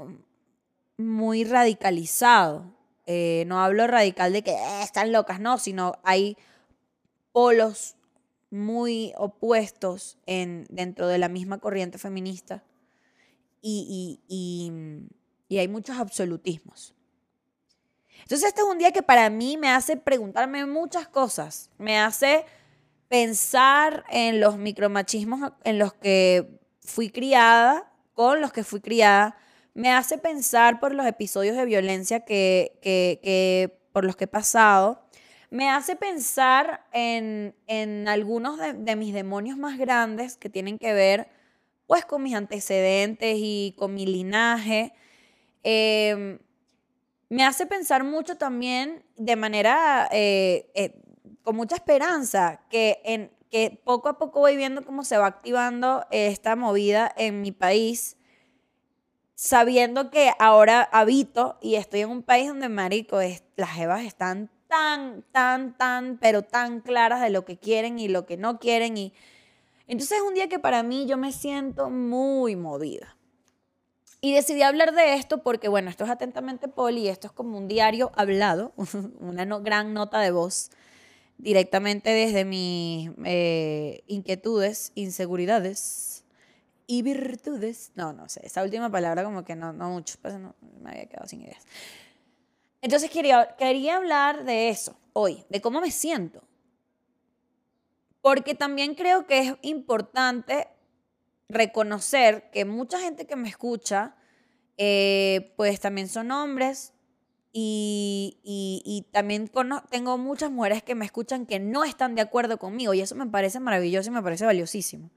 muy 0.98 1.44
radicalizado. 1.44 2.73
Eh, 3.06 3.44
no 3.48 3.62
hablo 3.62 3.86
radical 3.88 4.32
de 4.32 4.44
que 4.44 4.56
están 4.82 5.12
locas, 5.12 5.40
no, 5.40 5.58
sino 5.58 5.94
hay 6.04 6.38
polos 7.32 7.96
muy 8.50 9.14
opuestos 9.18 10.18
en, 10.26 10.66
dentro 10.70 11.08
de 11.08 11.18
la 11.18 11.28
misma 11.28 11.58
corriente 11.58 11.98
feminista 11.98 12.64
y, 13.62 14.20
y, 14.28 15.58
hay 15.58 15.68
muchos 15.68 15.98
absolutismos. 16.00 16.96
Entonces 18.22 18.48
este 18.48 18.62
es 18.62 18.68
un 18.68 18.80
día 18.80 18.92
que 18.92 19.04
para 19.04 19.30
mí 19.30 19.56
me 19.56 19.70
hace 19.70 19.98
preguntarme 19.98 20.66
muchas 20.66 21.08
cosas, 21.08 21.70
me 21.78 22.00
hace 22.00 22.46
pensar 23.08 24.04
en 24.10 24.40
los 24.40 24.58
micromachismos 24.58 25.52
en 25.64 25.78
los 25.78 25.94
que 25.94 26.60
fui 26.82 27.12
criada, 27.12 27.92
con 28.14 28.42
los 28.42 28.52
que 28.52 28.64
fui 28.64 28.82
criada, 28.82 29.38
me 29.74 29.92
hace 29.92 30.18
pensar 30.18 30.80
por 30.80 30.94
los 30.94 31.06
episodios 31.06 31.56
de 31.56 31.66
violencia 31.66 32.22
que, 32.22 32.80
que 32.82 33.80
por 33.94 34.04
los 34.04 34.16
que 34.16 34.26
he 34.26 34.28
pasado, 34.28 35.04
me 35.54 35.70
hace 35.70 35.96
pensar 35.96 36.84
en, 36.92 37.54
algunos 38.08 38.58
de, 38.58 38.96
mis 38.96 39.14
demonios 39.14 39.56
más 39.56 39.78
grandes 39.78 40.36
que 40.36 40.50
tienen 40.50 40.80
que 40.80 40.94
ver 40.94 41.30
pues 41.86 42.06
con 42.06 42.24
mis 42.24 42.34
antecedentes 42.34 43.38
y 43.38 43.76
con 43.78 43.94
mi 43.94 44.08
linaje. 44.08 44.94
Em, 45.62 46.40
me 47.30 47.46
hace 47.46 47.68
pensar 47.68 48.04
mucho 48.04 48.36
también 48.36 49.06
de 49.16 49.36
manera, 49.36 50.10
eh, 50.12 50.72
eh, 50.74 51.00
con 51.44 51.56
mucha 51.56 51.76
esperanza, 51.76 52.64
que, 52.72 53.00
en, 53.04 53.32
que 53.52 53.80
poco 53.84 54.10
a 54.10 54.18
poco 54.18 54.40
voy 54.40 54.58
viendo 54.58 54.84
cómo 54.84 55.04
se 55.04 55.18
va 55.18 55.28
activando 55.28 56.08
esta 56.10 56.56
movida 56.56 57.14
en 57.16 57.42
mi 57.42 57.52
país, 57.52 58.18
sabiendo 59.44 60.10
que 60.10 60.32
ahora 60.40 60.88
habito 60.90 61.58
y 61.62 61.76
estoy 61.76 62.00
en 62.00 62.10
un 62.10 62.24
país 62.24 62.48
donde, 62.48 62.70
marico, 62.70 63.20
las 63.58 63.78
evas 63.78 64.06
están 64.06 64.50
tan, 64.70 65.26
tan, 65.34 65.78
tan, 65.78 66.18
pero 66.18 66.44
tan 66.44 66.80
claras 66.80 67.20
de 67.20 67.30
lo 67.30 67.44
que 67.44 67.58
quieren 67.58 68.00
y 68.00 68.08
lo 68.08 68.26
que 68.26 68.38
no 68.38 68.58
quieren. 68.58 68.96
Y 68.96 69.14
entonces 69.86 70.20
es 70.20 70.24
un 70.24 70.34
día 70.34 70.48
que 70.48 70.60
para 70.60 70.82
mí 70.82 71.08
yo 71.08 71.18
me 71.18 71.34
siento 71.34 71.90
muy 71.90 72.56
movida. 72.56 73.18
Y 74.22 74.34
decidí 74.34 74.62
hablar 74.62 74.94
de 74.94 75.16
esto 75.16 75.44
porque, 75.44 75.68
bueno, 75.68 75.90
esto 75.90 76.06
es 76.06 76.10
atentamente 76.10 76.70
Poli, 76.70 77.10
esto 77.10 77.28
es 77.28 77.34
como 77.34 77.58
un 77.58 77.68
diario 77.68 78.14
hablado, 78.16 78.72
una 79.20 79.44
gran 79.60 79.94
nota 79.94 80.22
de 80.22 80.32
voz 80.32 80.72
directamente 81.38 82.12
desde 82.12 82.46
mis 82.46 83.12
eh, 83.26 84.06
inquietudes, 84.08 84.94
inseguridades 84.96 86.13
y 86.88 87.02
virtudes. 87.02 87.92
No, 87.96 88.14
no 88.14 88.30
sé, 88.30 88.42
esa 88.46 88.64
última 88.64 88.90
palabra 88.90 89.24
como 89.24 89.44
que 89.44 89.56
no, 89.56 89.74
no 89.74 89.90
mucho, 89.90 90.18
pues 90.22 90.36
no, 90.40 90.56
me 90.82 90.92
había 90.92 91.06
quedado 91.06 91.28
sin 91.28 91.42
ideas. 91.42 91.66
Entonces 92.82 93.10
quería, 93.10 93.56
quería 93.58 93.98
hablar 93.98 94.44
de 94.44 94.70
eso 94.70 94.98
hoy, 95.14 95.46
de 95.50 95.62
cómo 95.62 95.80
me 95.80 95.92
siento. 95.92 96.44
Porque 98.22 98.56
también 98.56 98.96
creo 98.96 99.26
que 99.26 99.40
es 99.40 99.54
importante 99.62 100.68
reconocer 101.50 102.50
que 102.52 102.66
mucha 102.66 103.00
gente 103.00 103.26
que 103.26 103.36
me 103.36 103.50
escucha, 103.50 104.16
eh, 104.78 105.54
pues 105.56 105.80
también 105.80 106.08
son 106.08 106.32
hombres 106.32 106.94
y, 107.52 108.40
y, 108.44 109.06
también 109.12 109.52
tengo 109.92 110.18
muchas 110.18 110.50
mujeres 110.50 110.82
que 110.82 110.96
me 110.96 111.06
escuchan 111.06 111.46
que 111.46 111.60
no 111.60 111.84
están 111.84 112.16
de 112.16 112.22
acuerdo 112.22 112.58
conmigo 112.58 112.96
y 112.96 113.02
eso 113.02 113.14
me 113.14 113.28
parece 113.28 113.60
maravilloso 113.60 114.10
y 114.10 114.14
me 114.14 114.24
parece 114.24 114.46
valiosísimo. 114.46 115.12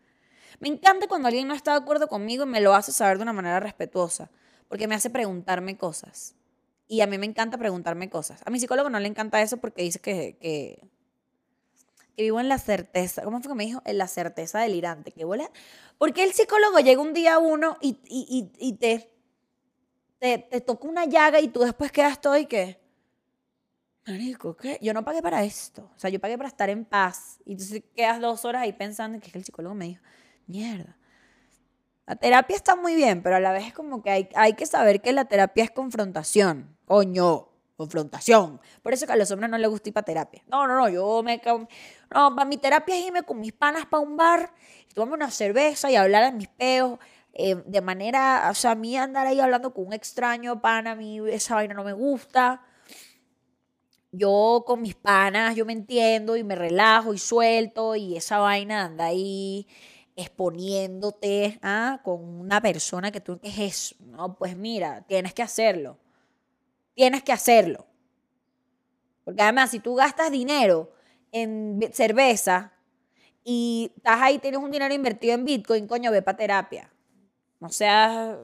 Me 0.61 0.69
encanta 0.69 1.07
cuando 1.09 1.29
alguien 1.29 1.49
no 1.49 1.55
está 1.55 1.73
de 1.73 1.79
acuerdo 1.79 2.09
conmigo 2.09 2.45
y 2.45 2.47
me 2.47 2.61
lo 2.61 2.75
hace 2.75 2.93
saber 2.93 3.19
de 3.19 3.23
una 3.23 3.33
manera 3.33 3.61
respetuosa, 3.61 4.31
porque 4.69 4.87
me 4.87 4.95
hace 4.95 5.11
preguntarme 5.11 5.77
cosas. 5.77 6.35
Y 6.89 7.01
a 7.01 7.07
mí 7.07 7.19
me 7.19 7.27
encanta 7.27 7.59
preguntarme 7.59 8.09
cosas. 8.09 8.41
A 8.45 8.51
mi 8.51 8.61
psicólogo 8.61 8.91
no 8.91 9.01
le 9.01 9.09
encanta 9.09 9.43
eso 9.43 9.57
porque 9.57 9.83
dice 9.83 9.99
que, 9.99 10.37
que, 10.41 10.89
vivo 12.17 12.41
en 12.41 12.49
la 12.49 12.59
certeza. 12.59 13.23
¿Cómo 13.23 13.41
fue 13.41 13.51
que 13.51 13.57
me 13.57 13.65
dijo? 13.65 13.83
En 13.85 13.99
la 13.99 14.07
certeza 14.07 14.61
delirante. 14.61 15.11
Que 15.11 15.25
vuela. 15.25 15.51
Porque 15.99 16.23
el 16.23 16.33
psicólogo 16.33 16.79
llega 16.79 17.01
un 17.01 17.13
día 17.13 17.39
uno 17.39 17.77
y, 17.81 17.99
y, 18.09 18.53
y, 18.59 18.73
te, 18.75 19.11
te, 20.19 20.39
te, 20.39 20.61
toca 20.61 20.87
una 20.87 21.07
llaga 21.07 21.41
y 21.41 21.49
tú 21.49 21.61
después 21.61 21.91
quedas 21.91 22.21
todo 22.21 22.37
y 22.37 22.47
que. 22.47 22.81
Marico, 24.07 24.57
¿qué? 24.57 24.79
Yo 24.81 24.95
no 24.95 25.05
pagué 25.05 25.21
para 25.21 25.43
esto. 25.43 25.91
O 25.97 25.99
sea, 25.99 26.09
yo 26.11 26.21
pagué 26.21 26.37
para 26.37 26.49
estar 26.49 26.71
en 26.71 26.85
paz. 26.85 27.41
Y 27.45 27.53
entonces 27.53 27.83
quedas 27.97 28.21
dos 28.21 28.45
horas 28.45 28.63
ahí 28.63 28.73
pensando 28.73 29.19
que 29.19 29.33
que 29.33 29.39
el 29.39 29.45
psicólogo 29.45 29.75
me 29.75 29.87
dijo, 29.87 30.03
mierda. 30.47 30.97
La 32.07 32.17
terapia 32.17 32.55
está 32.57 32.77
muy 32.77 32.95
bien, 32.95 33.23
pero 33.23 33.37
a 33.37 33.41
la 33.41 33.53
vez 33.53 33.67
es 33.67 33.73
como 33.73 34.03
que 34.03 34.11
hay, 34.11 34.29
hay 34.35 34.53
que 34.53 34.67
saber 34.67 35.01
que 35.01 35.13
la 35.13 35.25
terapia 35.25 35.65
es 35.65 35.71
confrontación. 35.71 36.77
Coño, 36.85 37.49
confrontación. 37.77 38.61
Por 38.83 38.93
eso 38.93 39.07
que 39.07 39.13
a 39.13 39.17
los 39.17 39.31
hombres 39.31 39.51
no 39.51 39.59
les 39.59 39.69
gusta 39.69 39.89
ir 39.89 39.93
para 39.93 40.05
terapia. 40.05 40.43
No, 40.47 40.67
no, 40.67 40.77
no, 40.77 40.89
yo 40.89 41.23
me... 41.23 41.41
No, 42.15 42.35
para 42.35 42.45
mi 42.45 42.57
terapia 42.57 42.97
es 42.97 43.07
irme 43.07 43.23
con 43.23 43.41
mis 43.41 43.53
panas 43.53 43.87
para 43.87 44.03
un 44.03 44.17
bar 44.17 44.53
y 44.89 44.95
tomarme 44.95 45.15
una 45.15 45.31
cerveza 45.31 45.91
y 45.91 45.97
hablar 45.97 46.25
de 46.25 46.33
mis 46.33 46.49
peos 46.49 46.99
eh, 47.39 47.55
de 47.67 47.81
manera, 47.83 48.49
o 48.51 48.55
sea, 48.55 48.71
a 48.71 48.75
mí 48.75 48.97
andar 48.97 49.27
ahí 49.27 49.41
hablando 49.41 49.75
con 49.75 49.87
un 49.89 49.93
extraño 49.93 50.63
pana, 50.63 50.93
a 50.93 50.95
mí 50.95 51.21
esa 51.29 51.57
vaina 51.57 51.75
no 51.75 51.85
me 51.85 51.93
gusta. 51.93 52.63
Yo 54.11 54.65
con 54.67 54.81
mis 54.81 54.95
panas, 54.95 55.55
yo 55.55 55.67
me 55.67 55.75
entiendo 55.75 56.37
y 56.39 56.45
me 56.45 56.55
relajo 56.55 57.13
y 57.13 57.19
suelto 57.19 57.95
y 57.95 58.17
esa 58.17 58.39
vaina 58.39 58.85
anda 58.85 59.07
ahí 59.07 59.67
exponiéndote 60.17 61.59
¿ah? 61.63 62.01
con 62.03 62.25
una 62.41 62.61
persona 62.61 63.13
que 63.13 63.21
tú, 63.21 63.39
¿qué 63.39 63.49
es 63.49 63.59
eso? 63.59 63.97
No, 64.01 64.35
pues 64.35 64.57
mira, 64.57 65.03
tienes 65.03 65.35
que 65.35 65.43
hacerlo. 65.43 65.99
Tienes 66.95 67.23
que 67.23 67.33
hacerlo. 67.33 67.87
Porque 69.25 69.43
además, 69.43 69.71
si 69.71 69.81
tú 69.81 69.95
gastas 69.95 70.31
dinero 70.31 70.93
en 71.33 71.81
cerveza 71.93 72.73
y 73.45 73.93
estás 73.97 74.23
ahí, 74.23 74.39
tienes 74.39 74.61
un 74.61 74.71
dinero 74.71 74.95
invertido 74.95 75.35
en 75.35 75.45
Bitcoin, 75.45 75.87
coño, 75.87 76.11
ve 76.11 76.23
para 76.23 76.39
terapia. 76.39 76.91
No 77.61 77.69
seas, 77.69 78.39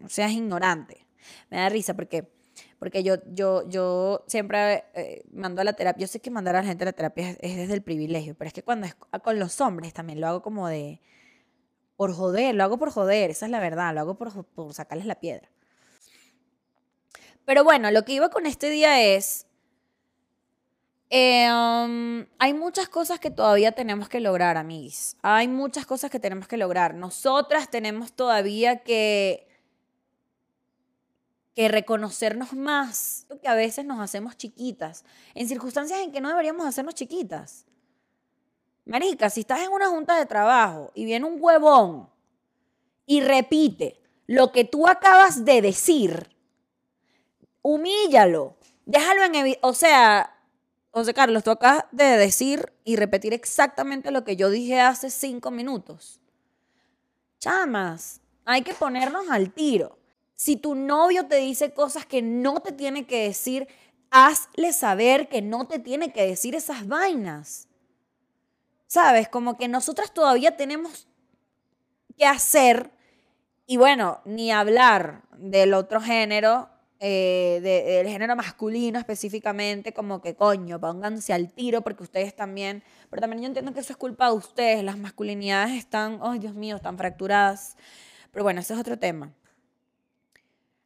no 0.00 0.08
seas 0.08 0.32
ignorante. 0.32 1.06
Me 1.50 1.58
da 1.58 1.68
risa 1.68 1.94
porque 1.94 2.33
porque 2.84 3.02
yo, 3.02 3.14
yo, 3.32 3.66
yo 3.66 4.24
siempre 4.26 4.84
eh, 4.92 5.24
mando 5.32 5.62
a 5.62 5.64
la 5.64 5.72
terapia, 5.72 6.02
yo 6.02 6.06
sé 6.06 6.20
que 6.20 6.30
mandar 6.30 6.54
a 6.54 6.60
la 6.60 6.68
gente 6.68 6.84
a 6.84 6.88
la 6.88 6.92
terapia 6.92 7.30
es, 7.40 7.56
desde 7.56 7.72
el 7.72 7.82
privilegio, 7.82 8.34
pero 8.34 8.48
es 8.48 8.52
que 8.52 8.62
cuando 8.62 8.86
es 8.86 8.94
con 9.22 9.38
los 9.38 9.58
hombres 9.62 9.94
también 9.94 10.20
lo 10.20 10.26
hago 10.26 10.42
como 10.42 10.68
de, 10.68 11.00
por 11.96 12.12
joder, 12.12 12.54
lo 12.54 12.62
hago 12.62 12.76
por 12.76 12.90
joder, 12.90 13.30
esa 13.30 13.46
es 13.46 13.50
la 13.50 13.58
verdad, 13.58 13.94
lo 13.94 14.00
hago 14.00 14.18
por, 14.18 14.74
sacarles 14.74 15.06
la 15.06 15.14
piedra. 15.14 15.48
Pero 17.46 17.64
bueno, 17.64 17.90
lo 17.90 18.04
que 18.04 18.12
iba 18.12 18.28
con 18.28 18.44
este 18.44 18.68
día 18.68 19.02
es, 19.02 19.46
eh, 21.08 21.48
um, 21.50 22.26
hay 22.38 22.52
muchas 22.52 22.90
cosas 22.90 23.18
que 23.18 23.30
todavía 23.30 23.72
tenemos 23.72 24.10
que 24.10 24.20
lograr, 24.20 24.58
amigos. 24.58 25.16
Hay 25.22 25.48
muchas 25.48 25.86
cosas 25.86 26.10
que 26.10 26.20
tenemos 26.20 26.48
que 26.48 26.58
lograr. 26.58 26.92
Nosotras 26.92 27.70
tenemos 27.70 28.12
todavía 28.12 28.82
que 28.82 29.53
que 31.54 31.68
reconocernos 31.68 32.52
más, 32.52 33.26
que 33.40 33.48
a 33.48 33.54
veces 33.54 33.84
nos 33.84 34.00
hacemos 34.00 34.36
chiquitas, 34.36 35.04
en 35.34 35.48
circunstancias 35.48 36.00
en 36.00 36.12
que 36.12 36.20
no 36.20 36.28
deberíamos 36.28 36.66
hacernos 36.66 36.94
chiquitas. 36.94 37.66
Marica, 38.84 39.30
si 39.30 39.40
estás 39.40 39.60
en 39.60 39.70
una 39.70 39.88
junta 39.88 40.18
de 40.18 40.26
trabajo 40.26 40.90
y 40.94 41.04
viene 41.04 41.26
un 41.26 41.38
huevón 41.40 42.10
y 43.06 43.20
repite 43.20 44.00
lo 44.26 44.52
que 44.52 44.64
tú 44.64 44.88
acabas 44.88 45.44
de 45.44 45.62
decir, 45.62 46.36
humíllalo, 47.62 48.56
déjalo 48.84 49.24
en... 49.24 49.56
O 49.62 49.72
sea, 49.72 50.34
José 50.90 51.14
Carlos, 51.14 51.44
tú 51.44 51.50
acabas 51.50 51.84
de 51.92 52.04
decir 52.04 52.72
y 52.84 52.96
repetir 52.96 53.32
exactamente 53.32 54.10
lo 54.10 54.24
que 54.24 54.36
yo 54.36 54.50
dije 54.50 54.80
hace 54.80 55.10
cinco 55.10 55.50
minutos. 55.50 56.20
Chamas, 57.38 58.20
hay 58.44 58.62
que 58.62 58.74
ponernos 58.74 59.28
al 59.30 59.52
tiro. 59.52 59.98
Si 60.34 60.56
tu 60.56 60.74
novio 60.74 61.26
te 61.26 61.36
dice 61.36 61.72
cosas 61.72 62.06
que 62.06 62.22
no 62.22 62.60
te 62.60 62.72
tiene 62.72 63.06
que 63.06 63.24
decir, 63.24 63.68
hazle 64.10 64.72
saber 64.72 65.28
que 65.28 65.42
no 65.42 65.66
te 65.66 65.78
tiene 65.78 66.12
que 66.12 66.26
decir 66.26 66.54
esas 66.54 66.86
vainas. 66.86 67.68
¿Sabes? 68.86 69.28
Como 69.28 69.56
que 69.56 69.68
nosotras 69.68 70.12
todavía 70.12 70.56
tenemos 70.56 71.08
que 72.16 72.26
hacer, 72.26 72.90
y 73.66 73.76
bueno, 73.76 74.20
ni 74.24 74.52
hablar 74.52 75.22
del 75.36 75.74
otro 75.74 76.00
género, 76.00 76.68
eh, 77.00 77.58
del 77.62 78.08
género 78.08 78.36
masculino 78.36 78.98
específicamente, 78.98 79.92
como 79.92 80.22
que 80.22 80.36
coño, 80.36 80.80
pónganse 80.80 81.32
al 81.32 81.52
tiro 81.52 81.82
porque 81.82 82.04
ustedes 82.04 82.36
también, 82.36 82.82
pero 83.10 83.20
también 83.20 83.42
yo 83.42 83.48
entiendo 83.48 83.74
que 83.74 83.80
eso 83.80 83.92
es 83.92 83.96
culpa 83.96 84.26
de 84.28 84.36
ustedes, 84.36 84.84
las 84.84 84.96
masculinidades 84.96 85.72
están, 85.72 86.20
ay 86.22 86.38
Dios 86.38 86.54
mío, 86.54 86.76
están 86.76 86.96
fracturadas, 86.96 87.76
pero 88.30 88.44
bueno, 88.44 88.60
ese 88.60 88.74
es 88.74 88.80
otro 88.80 88.98
tema. 88.98 89.32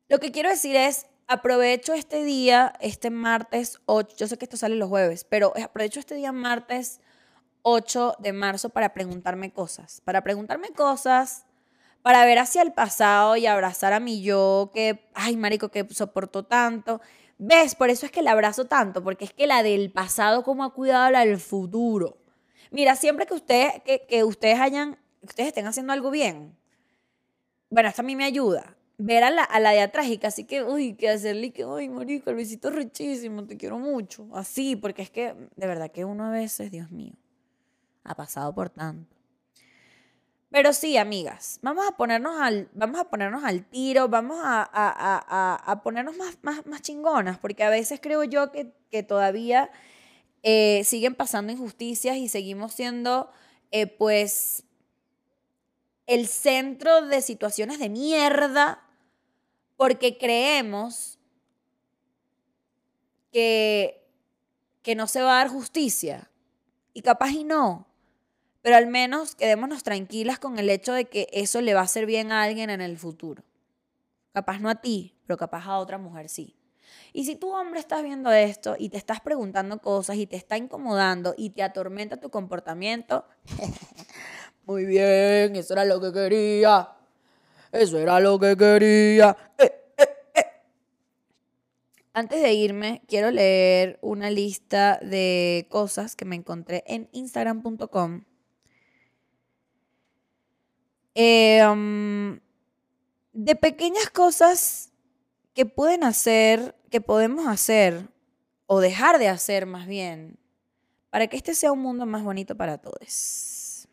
Lo 0.09 0.19
que 0.21 0.33
quiero 0.33 0.49
decir 0.49 0.75
es, 0.75 1.07
aprovecho 1.27 1.93
este 1.93 2.25
día, 2.25 2.73
este 2.81 3.11
martes 3.11 3.79
8, 3.85 4.17
yo 4.17 4.27
sé 4.27 4.39
que 4.39 4.47
esto 4.47 4.57
sale 4.57 4.75
los 4.75 4.89
jueves, 4.89 5.25
pero 5.25 5.53
aprovecho 5.63 6.01
este 6.01 6.15
día 6.15 6.33
martes 6.33 7.03
8 7.61 8.17
de 8.19 8.33
marzo 8.33 8.71
para 8.71 8.95
preguntarme 8.95 9.53
cosas, 9.53 10.01
para 10.07 10.23
preguntarme 10.23 10.71
cosas, 10.71 11.45
para 12.01 12.25
ver 12.25 12.39
hacia 12.39 12.63
el 12.63 12.73
pasado 12.73 13.37
y 13.37 13.47
abrazar 13.47 13.93
a 13.93 14.01
mi 14.01 14.23
yo 14.23 14.71
que, 14.73 15.11
ay, 15.13 15.37
marico, 15.37 15.69
que 15.69 15.87
soportó 15.91 16.47
tanto. 16.47 17.03
¿Ves? 17.37 17.75
Por 17.75 17.91
eso 17.91 18.07
es 18.07 18.13
que 18.13 18.23
la 18.23 18.33
abrazo 18.33 18.65
tanto, 18.65 19.05
porque 19.05 19.27
es 19.27 19.35
que 19.35 19.47
la 19.47 19.63
del 19.63 19.93
pasado 19.93 20.43
como 20.43 20.65
ha 20.65 20.73
cuidado 20.73 21.11
la 21.11 21.27
del 21.27 21.39
futuro. 21.39 22.17
Mira, 22.71 22.97
siempre 22.97 23.27
que 23.27 23.35
ustedes, 23.35 23.83
que, 23.83 24.07
que 24.09 24.25
ustedes 24.25 24.59
hayan, 24.59 24.99
ustedes 25.21 25.49
estén 25.49 25.67
haciendo 25.67 25.93
algo 25.93 26.11
bien, 26.11 26.57
bueno, 27.69 27.91
esto 27.91 28.01
a 28.01 28.05
mí 28.05 28.17
me 28.17 28.25
ayuda 28.25 28.78
ver 28.99 29.23
a 29.23 29.31
la, 29.31 29.45
a 29.45 29.61
la 29.61 29.71
de 29.71 29.81
atrás 29.81 30.09
y 30.09 30.45
que, 30.45 30.65
uy, 30.65 30.95
que 30.95 31.09
hacerle 31.09 31.53
que, 31.53 31.65
uy, 31.65 31.89
marico, 31.89 32.31
el 32.31 32.37
besito 32.37 32.69
rechísimo, 32.69 33.47
te 33.47 33.57
quiero 33.57 33.79
mucho. 33.79 34.29
Así, 34.35 34.77
porque 34.77 35.03
es 35.03 35.11
que, 35.11 35.35
de 35.57 35.67
verdad 35.67 35.91
que 35.91 36.05
uno 36.05 36.27
a 36.27 36.31
veces, 36.31 36.71
Dios 36.73 36.91
mío, 36.91 37.15
ha 38.05 38.15
pasado 38.15 38.53
por 38.55 38.71
tanto. 38.71 39.17
Pero 40.51 40.73
sí, 40.73 40.97
amigas, 40.97 41.61
vamos 41.63 41.87
a 41.87 41.97
ponernos 41.97 42.41
al, 42.41 42.69
vamos 42.73 42.99
a 43.01 43.05
ponernos 43.05 43.45
al 43.45 43.67
tiro, 43.67 44.09
vamos 44.09 44.41
a, 44.43 44.69
a, 44.73 45.73
a, 45.73 45.83
ponernos 45.83 46.17
más, 46.17 46.39
más, 46.43 46.67
más, 46.67 46.81
chingonas, 46.81 47.39
porque 47.39 47.65
a 47.65 47.71
veces 47.71 48.01
creo 48.01 48.25
yo 48.25 48.51
que, 48.51 48.73
que 48.91 49.03
todavía 49.03 49.71
eh, 50.43 50.83
siguen 50.85 51.15
pasando 51.15 51.53
injusticias 51.53 52.17
y 52.17 52.29
seguimos 52.29 52.73
siendo, 52.73 53.31
eh, 53.71 53.87
pues, 53.87 54.65
el 56.07 56.27
centro 56.27 57.03
de 57.07 57.21
situaciones 57.21 57.79
de 57.79 57.91
mierda 57.91 58.88
porque 59.79 60.19
creemos 60.19 61.21
que, 63.33 64.05
que 64.83 64.97
no 64.97 65.07
se 65.07 65.23
va 65.23 65.37
a 65.37 65.45
dar 65.45 65.49
justicia. 65.49 66.31
Y 66.93 67.03
capaz 67.03 67.31
y 67.31 67.45
no. 67.45 67.87
Pero 68.61 68.75
al 68.75 68.89
menos 68.89 69.37
quedémonos 69.37 69.85
tranquilas 69.85 70.41
con 70.41 70.59
el 70.59 70.69
hecho 70.69 70.93
de 70.93 71.05
que 71.05 71.29
eso 71.33 71.61
le 71.61 71.75
va 71.75 71.81
a 71.81 71.85
hacer 71.85 72.07
bien 72.07 72.33
a 72.33 72.43
alguien 72.43 72.71
en 72.71 72.81
el 72.81 72.99
futuro. 72.99 73.45
Capaz 74.33 74.59
no 74.59 74.69
a 74.69 74.81
ti, 74.81 75.17
pero 75.27 75.37
capaz 75.37 75.65
a 75.67 75.79
otra 75.79 75.97
mujer 75.97 76.29
sí. 76.29 76.57
Y 77.13 77.25
si 77.25 77.37
tú, 77.37 77.55
hombre, 77.55 77.79
estás 77.79 78.03
viendo 78.03 78.33
esto 78.33 78.75
y 78.77 78.89
te 78.89 78.97
estás 78.97 79.21
preguntando 79.21 79.79
cosas 79.79 80.17
y 80.17 80.27
te 80.27 80.35
está 80.35 80.57
incomodando 80.57 81.35
y 81.37 81.51
te 81.51 81.63
atormenta 81.63 82.17
tu 82.17 82.31
comportamiento, 82.31 83.27
muy 84.67 84.87
bien, 84.87 85.55
eso 85.55 85.75
era 85.75 85.85
lo 85.85 86.01
que 86.01 86.13
quería. 86.13 86.98
Eso 87.73 87.99
era 87.99 88.21
lo 88.21 88.39
que 88.39 88.57
quería. 88.57 89.37
Eh, 89.59 89.73
eh, 89.99 90.09
eh. 90.35 90.45
Antes 92.13 92.43
de 92.43 92.53
irme, 92.53 93.03
quiero 93.07 93.31
leer 93.31 93.99
una 94.03 94.31
lista 94.31 94.99
de 95.03 95.67
cosas 95.71 96.17
que 96.17 96.25
me 96.25 96.37
encontré 96.37 96.85
en 96.87 97.09
instagram.com. 97.13 98.25
Um, 101.15 102.39
de 103.33 103.57
pequeñas 103.57 104.09
cosas 104.11 104.93
que 105.53 105.67
pueden 105.67 106.05
hacer, 106.05 106.77
que 106.91 107.01
podemos 107.01 107.49
hacer, 107.49 108.09
o 108.67 108.81
dejar 108.81 109.19
de 109.19 109.29
hacer 109.29 109.67
más 109.67 109.87
bien, 109.87 110.39
para 111.11 111.27
que 111.27 111.37
este 111.37 111.55
sea 111.55 111.73
un 111.73 111.81
mundo 111.81 112.07
más 112.07 112.23
bonito 112.23 112.57
para 112.57 112.79
todos. 112.79 113.89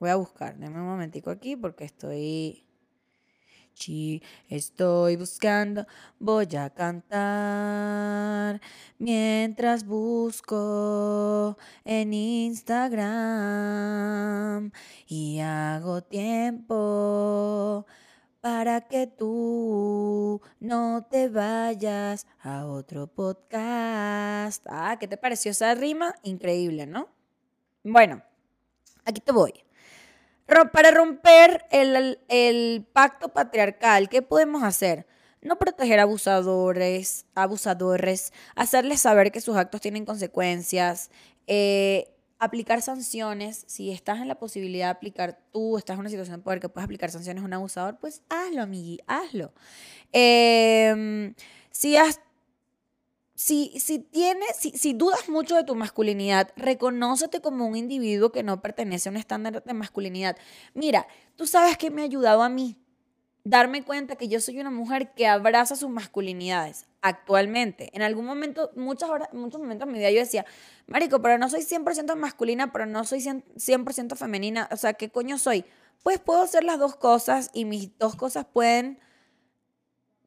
Voy 0.00 0.10
a 0.10 0.16
buscar, 0.16 0.58
denme 0.58 0.80
un 0.80 0.86
momentico 0.86 1.30
aquí 1.30 1.54
porque 1.54 1.84
estoy 1.84 2.64
estoy 4.48 5.16
buscando, 5.16 5.86
voy 6.18 6.46
a 6.56 6.70
cantar 6.70 8.60
mientras 8.98 9.84
busco 9.84 11.56
en 11.84 12.14
Instagram 12.14 13.02
y 15.08 15.40
hago 15.40 16.02
tiempo 16.02 17.86
para 18.40 18.82
que 18.82 19.06
tú 19.06 20.40
no 20.60 21.06
te 21.10 21.28
vayas 21.28 22.26
a 22.40 22.66
otro 22.66 23.06
podcast. 23.06 24.64
Ah, 24.68 24.96
¿qué 24.98 25.08
te 25.08 25.16
pareció 25.16 25.50
esa 25.52 25.74
rima? 25.74 26.14
Increíble, 26.22 26.86
¿no? 26.86 27.08
Bueno, 27.84 28.22
aquí 29.04 29.20
te 29.20 29.32
voy. 29.32 29.52
Para 30.46 30.90
romper 30.90 31.64
el, 31.70 32.86
pacto 32.92 33.28
patriarcal, 33.28 34.08
¿qué 34.08 34.22
podemos 34.22 34.62
hacer? 34.62 35.06
No 35.40 35.58
proteger 35.58 35.98
abusadores, 35.98 37.26
abusadores, 37.34 38.32
hacerles 38.54 39.00
saber 39.00 39.32
que 39.32 39.40
sus 39.40 39.56
actos 39.56 39.80
tienen 39.80 40.04
consecuencias, 40.04 41.10
eh, 41.46 42.14
aplicar 42.38 42.82
sanciones. 42.82 43.64
Si 43.66 43.90
estás 43.90 44.20
en 44.20 44.28
la 44.28 44.38
posibilidad 44.38 44.86
de 44.86 44.90
aplicar, 44.90 45.38
tú 45.52 45.78
estás 45.78 45.94
en 45.94 46.00
una 46.00 46.10
situación 46.10 46.36
de 46.36 46.42
poder 46.42 46.60
que 46.60 46.68
puedes 46.68 46.84
aplicar 46.84 47.10
sanciones 47.10 47.42
a 47.42 47.46
un 47.46 47.52
abusador, 47.52 47.98
pues 47.98 48.22
hazlo, 48.28 48.62
amigui, 48.62 48.98
hazlo. 49.06 49.52
Em, 50.12 51.34
si 51.70 51.96
has 51.96 52.20
si, 53.44 53.72
si 53.80 53.98
tienes, 53.98 54.54
si, 54.56 54.70
si 54.70 54.92
dudas 54.92 55.28
mucho 55.28 55.56
de 55.56 55.64
tu 55.64 55.74
masculinidad, 55.74 56.52
reconócete 56.54 57.40
como 57.40 57.66
un 57.66 57.74
individuo 57.74 58.30
que 58.30 58.44
no 58.44 58.62
pertenece 58.62 59.08
a 59.08 59.10
un 59.10 59.16
estándar 59.16 59.64
de 59.64 59.74
masculinidad. 59.74 60.36
Mira, 60.74 61.08
tú 61.34 61.48
sabes 61.48 61.76
que 61.76 61.90
me 61.90 62.02
ha 62.02 62.04
ayudado 62.04 62.44
a 62.44 62.48
mí 62.48 62.76
darme 63.42 63.82
cuenta 63.82 64.14
que 64.14 64.28
yo 64.28 64.40
soy 64.40 64.60
una 64.60 64.70
mujer 64.70 65.12
que 65.14 65.26
abraza 65.26 65.74
sus 65.74 65.90
masculinidades 65.90 66.86
actualmente. 67.00 67.90
En 67.94 68.02
algún 68.02 68.26
momento, 68.26 68.70
muchas 68.76 69.10
horas, 69.10 69.28
muchos 69.32 69.60
momentos 69.60 69.88
de 69.88 69.92
mi 69.92 69.98
vida 69.98 70.12
yo 70.12 70.20
decía, 70.20 70.46
Marico, 70.86 71.20
pero 71.20 71.36
no 71.36 71.50
soy 71.50 71.62
100% 71.62 72.14
masculina, 72.14 72.70
pero 72.70 72.86
no 72.86 73.02
soy 73.02 73.18
100% 73.18 74.14
femenina. 74.14 74.68
O 74.70 74.76
sea, 74.76 74.92
¿qué 74.92 75.10
coño 75.10 75.36
soy? 75.36 75.64
Pues 76.04 76.20
puedo 76.20 76.42
hacer 76.42 76.62
las 76.62 76.78
dos 76.78 76.94
cosas 76.94 77.50
y 77.52 77.64
mis 77.64 77.98
dos 77.98 78.14
cosas 78.14 78.46
pueden 78.52 79.00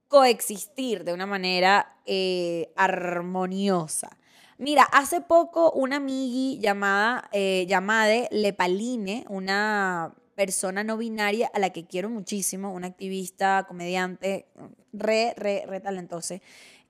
coexistir 0.07 1.03
de 1.03 1.13
una 1.13 1.25
manera 1.25 1.97
eh, 2.05 2.71
armoniosa. 2.75 4.17
Mira, 4.57 4.83
hace 4.83 5.21
poco 5.21 5.71
una 5.71 5.97
amigui 5.97 6.59
llamada, 6.59 7.29
eh, 7.33 7.65
llamada 7.67 8.27
Lepaline, 8.31 9.25
una 9.27 10.15
persona 10.35 10.83
no 10.83 10.97
binaria 10.97 11.49
a 11.53 11.59
la 11.59 11.71
que 11.71 11.85
quiero 11.85 12.09
muchísimo, 12.09 12.73
una 12.73 12.87
activista, 12.87 13.65
comediante, 13.67 14.47
re, 14.93 15.33
re, 15.37 15.65
re 15.67 15.79
talentosa, 15.79 16.39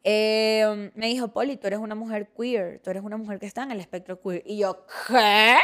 eh, 0.08 0.92
me 0.94 1.08
dijo, 1.08 1.30
Poli, 1.30 1.58
tú 1.58 1.66
eres 1.66 1.80
una 1.80 1.96
mujer 1.96 2.30
queer, 2.38 2.80
tú 2.84 2.92
eres 2.92 3.04
una 3.04 3.18
mujer 3.18 3.40
que 3.40 3.48
está 3.48 3.64
en 3.64 3.72
el 3.72 3.80
espectro 3.80 4.22
queer. 4.22 4.44
Y 4.46 4.60
yo, 4.60 4.86
¿qué? 5.08 5.56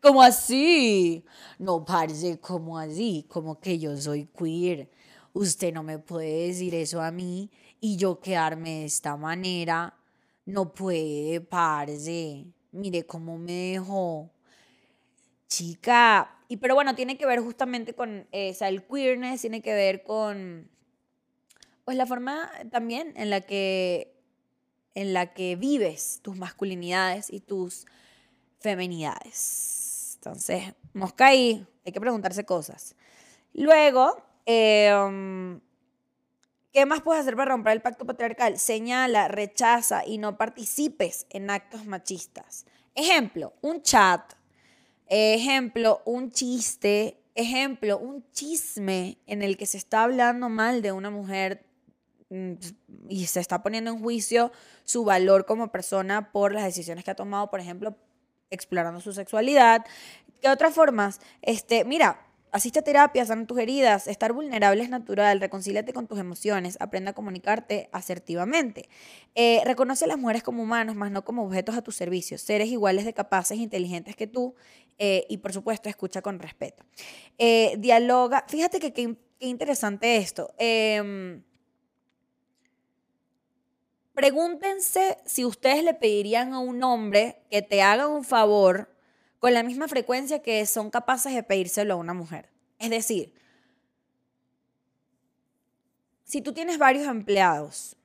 ¿Cómo 0.00 0.22
así? 0.22 1.24
No, 1.58 1.84
parce, 1.84 2.40
¿cómo 2.40 2.78
así? 2.78 3.26
Como 3.28 3.60
que 3.60 3.78
yo 3.78 3.94
soy 3.98 4.26
queer. 4.26 4.88
Usted 5.34 5.72
no 5.72 5.82
me 5.82 5.98
puede 5.98 6.48
decir 6.48 6.74
eso 6.74 7.00
a 7.00 7.10
mí 7.10 7.50
y 7.80 7.96
yo 7.96 8.20
quedarme 8.20 8.80
de 8.80 8.84
esta 8.84 9.16
manera. 9.16 9.94
No 10.44 10.74
puede, 10.74 11.40
parce. 11.40 12.44
Mire 12.72 13.06
cómo 13.06 13.38
me 13.38 13.72
dejó. 13.72 14.30
Chica, 15.48 16.38
y 16.48 16.58
pero 16.58 16.74
bueno, 16.74 16.94
tiene 16.94 17.16
que 17.16 17.26
ver 17.26 17.40
justamente 17.40 17.94
con, 17.94 18.26
eh, 18.32 18.50
o 18.50 18.54
sea, 18.54 18.68
el 18.68 18.84
queerness 18.84 19.40
tiene 19.40 19.62
que 19.62 19.74
ver 19.74 20.02
con, 20.02 20.70
pues 21.84 21.96
la 21.96 22.06
forma 22.06 22.50
también 22.70 23.12
en 23.16 23.30
la 23.30 23.40
que, 23.40 24.14
en 24.94 25.14
la 25.14 25.32
que 25.32 25.56
vives 25.56 26.20
tus 26.22 26.36
masculinidades 26.36 27.32
y 27.32 27.40
tus 27.40 27.86
feminidades. 28.60 30.16
Entonces, 30.16 30.74
mosca 30.92 31.26
ahí, 31.28 31.66
hay 31.84 31.92
que 31.92 32.00
preguntarse 32.00 32.44
cosas. 32.44 32.94
Luego, 33.54 34.22
em, 34.46 35.60
¿qué 36.72 36.86
más 36.86 37.00
puedes 37.02 37.22
hacer 37.22 37.36
para 37.36 37.52
romper 37.52 37.74
el 37.74 37.82
pacto 37.82 38.06
patriarcal? 38.06 38.58
Señala, 38.58 39.28
rechaza 39.28 40.06
y 40.06 40.18
no 40.18 40.36
participes 40.38 41.26
en 41.30 41.50
actos 41.50 41.86
machistas. 41.86 42.66
Ejemplo, 42.94 43.54
un 43.62 43.82
chat 43.82 44.34
Ejemplo, 45.14 46.00
un 46.06 46.30
chiste, 46.30 47.22
ejemplo, 47.34 47.98
un 47.98 48.24
chisme 48.32 49.18
en 49.26 49.42
el 49.42 49.58
que 49.58 49.66
se 49.66 49.76
está 49.76 50.04
hablando 50.04 50.48
mal 50.48 50.80
de 50.80 50.92
una 50.92 51.10
mujer 51.10 51.66
mm, 52.30 52.52
y 53.10 53.26
se 53.26 53.40
está 53.40 53.62
poniendo 53.62 53.90
en 53.90 53.98
juicio 53.98 54.52
su 54.84 55.04
valor 55.04 55.44
como 55.44 55.70
persona 55.70 56.32
por 56.32 56.54
las 56.54 56.64
decisiones 56.64 57.04
que 57.04 57.10
ha 57.10 57.14
tomado, 57.14 57.50
por 57.50 57.60
ejemplo, 57.60 57.94
explorando 58.48 59.00
su 59.00 59.12
sexualidad. 59.12 59.84
¿Qué 60.40 60.48
otras 60.48 60.74
formas? 60.74 61.20
Este, 61.42 61.84
mira, 61.84 62.26
Asiste 62.52 62.80
a 62.80 62.82
terapia, 62.82 63.24
sana 63.24 63.46
tus 63.46 63.58
heridas. 63.58 64.06
Estar 64.06 64.34
vulnerable 64.34 64.82
es 64.82 64.90
natural. 64.90 65.40
Reconcíliate 65.40 65.94
con 65.94 66.06
tus 66.06 66.18
emociones. 66.18 66.76
Aprende 66.80 67.10
a 67.10 67.14
comunicarte 67.14 67.88
asertivamente. 67.92 68.90
Eh, 69.34 69.62
reconoce 69.64 70.04
a 70.04 70.08
las 70.08 70.18
mujeres 70.18 70.42
como 70.42 70.62
humanos, 70.62 70.94
más 70.94 71.10
no 71.10 71.24
como 71.24 71.44
objetos 71.46 71.74
a 71.76 71.82
tu 71.82 71.92
servicio. 71.92 72.36
Seres 72.36 72.68
iguales 72.68 73.06
de 73.06 73.14
capaces 73.14 73.58
e 73.58 73.62
inteligentes 73.62 74.16
que 74.16 74.26
tú. 74.26 74.54
Eh, 74.98 75.24
y 75.30 75.38
por 75.38 75.54
supuesto, 75.54 75.88
escucha 75.88 76.20
con 76.20 76.38
respeto. 76.40 76.84
Eh, 77.38 77.76
dialoga. 77.78 78.44
Fíjate 78.46 78.80
que 78.80 78.92
qué 78.92 79.16
interesante 79.38 80.18
esto. 80.18 80.52
Em, 80.58 81.42
pregúntense 84.12 85.16
si 85.24 85.46
ustedes 85.46 85.82
le 85.82 85.94
pedirían 85.94 86.52
a 86.52 86.58
un 86.58 86.84
hombre 86.84 87.42
que 87.50 87.62
te 87.62 87.80
haga 87.80 88.08
un 88.08 88.24
favor 88.24 88.91
con 89.42 89.54
la 89.54 89.64
misma 89.64 89.88
frecuencia 89.88 90.40
que 90.40 90.64
son 90.66 90.88
capaces 90.88 91.34
de 91.34 91.42
pedírselo 91.42 91.94
a 91.94 91.96
una 91.96 92.14
mujer. 92.14 92.48
Es 92.78 92.90
decir, 92.90 93.34
si 96.22 96.40
tú 96.40 96.52
tienes 96.52 96.78
varios 96.78 97.08
empleados 97.08 97.96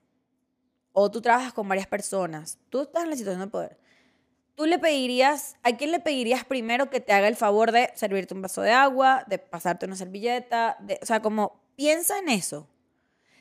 o 0.93 1.11
tú 1.11 1.21
trabajas 1.21 1.53
con 1.53 1.69
varias 1.69 1.85
personas, 1.85 2.57
tú 2.71 2.81
estás 2.81 3.03
en 3.03 3.11
la 3.11 3.15
situación 3.15 3.41
de 3.41 3.51
poder. 3.51 3.77
Tú 4.55 4.65
le 4.65 4.79
pedirías, 4.79 5.57
¿a 5.61 5.77
quién 5.77 5.91
le 5.91 5.99
pedirías 5.99 6.43
primero 6.43 6.89
que 6.89 7.01
te 7.01 7.13
haga 7.13 7.27
el 7.27 7.35
favor 7.35 7.71
de 7.71 7.91
servirte 7.93 8.33
un 8.33 8.41
vaso 8.41 8.63
de 8.63 8.71
agua, 8.71 9.23
de 9.27 9.37
pasarte 9.37 9.85
una 9.85 9.95
servilleta? 9.95 10.77
De, 10.79 10.97
o 11.03 11.05
sea, 11.05 11.21
como 11.21 11.61
piensa 11.75 12.17
en 12.17 12.29
eso. 12.29 12.67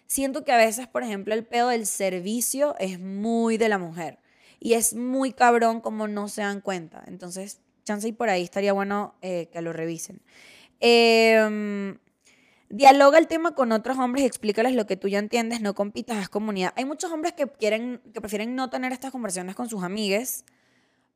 Siento 0.07 0.45
que 0.45 0.53
a 0.53 0.59
veces, 0.59 0.87
por 0.87 1.03
ejemplo, 1.03 1.33
el 1.33 1.47
pedo 1.47 1.69
del 1.69 1.87
servicio 1.87 2.77
es 2.79 3.01
muy 3.01 3.57
de 3.57 3.71
la 3.71 3.79
mujer 3.79 4.19
y 4.61 4.75
es 4.75 4.93
muy 4.93 5.33
cabrón 5.33 5.81
como 5.81 6.09
no 6.09 6.29
se 6.29 6.43
dan 6.43 6.61
cuenta. 6.61 7.03
Entonces, 7.07 7.63
chance 7.87 8.07
y 8.07 8.13
por 8.13 8.29
ahí 8.29 8.43
estaría 8.43 8.75
bueno 8.75 9.15
eh, 9.23 9.49
que 9.51 9.63
lo 9.63 9.73
revisen. 9.73 10.21
Em, 10.81 11.97
dialoga 12.69 13.19
el 13.19 13.29
tema 13.29 13.55
con 13.55 13.73
otros 13.73 13.97
hombres 13.97 14.25
y 14.25 14.27
explícales 14.27 14.75
lo 14.75 14.87
que 14.87 14.97
tú 14.97 15.09
ya 15.09 15.19
entiendes, 15.19 15.63
no 15.63 15.75
compitas, 15.75 16.19
haz 16.19 16.29
comunidad. 16.29 16.75
Hay 16.77 16.85
muchos 16.85 17.11
hombres 17.11 17.33
que, 17.33 17.47
quieren, 17.47 18.03
que 18.13 18.21
prefieren 18.21 18.55
no 18.55 18.69
tener 18.69 18.93
estas 18.93 19.13
conversaciones 19.13 19.55
con 19.55 19.71
sus 19.71 19.83
amigues 19.83 20.45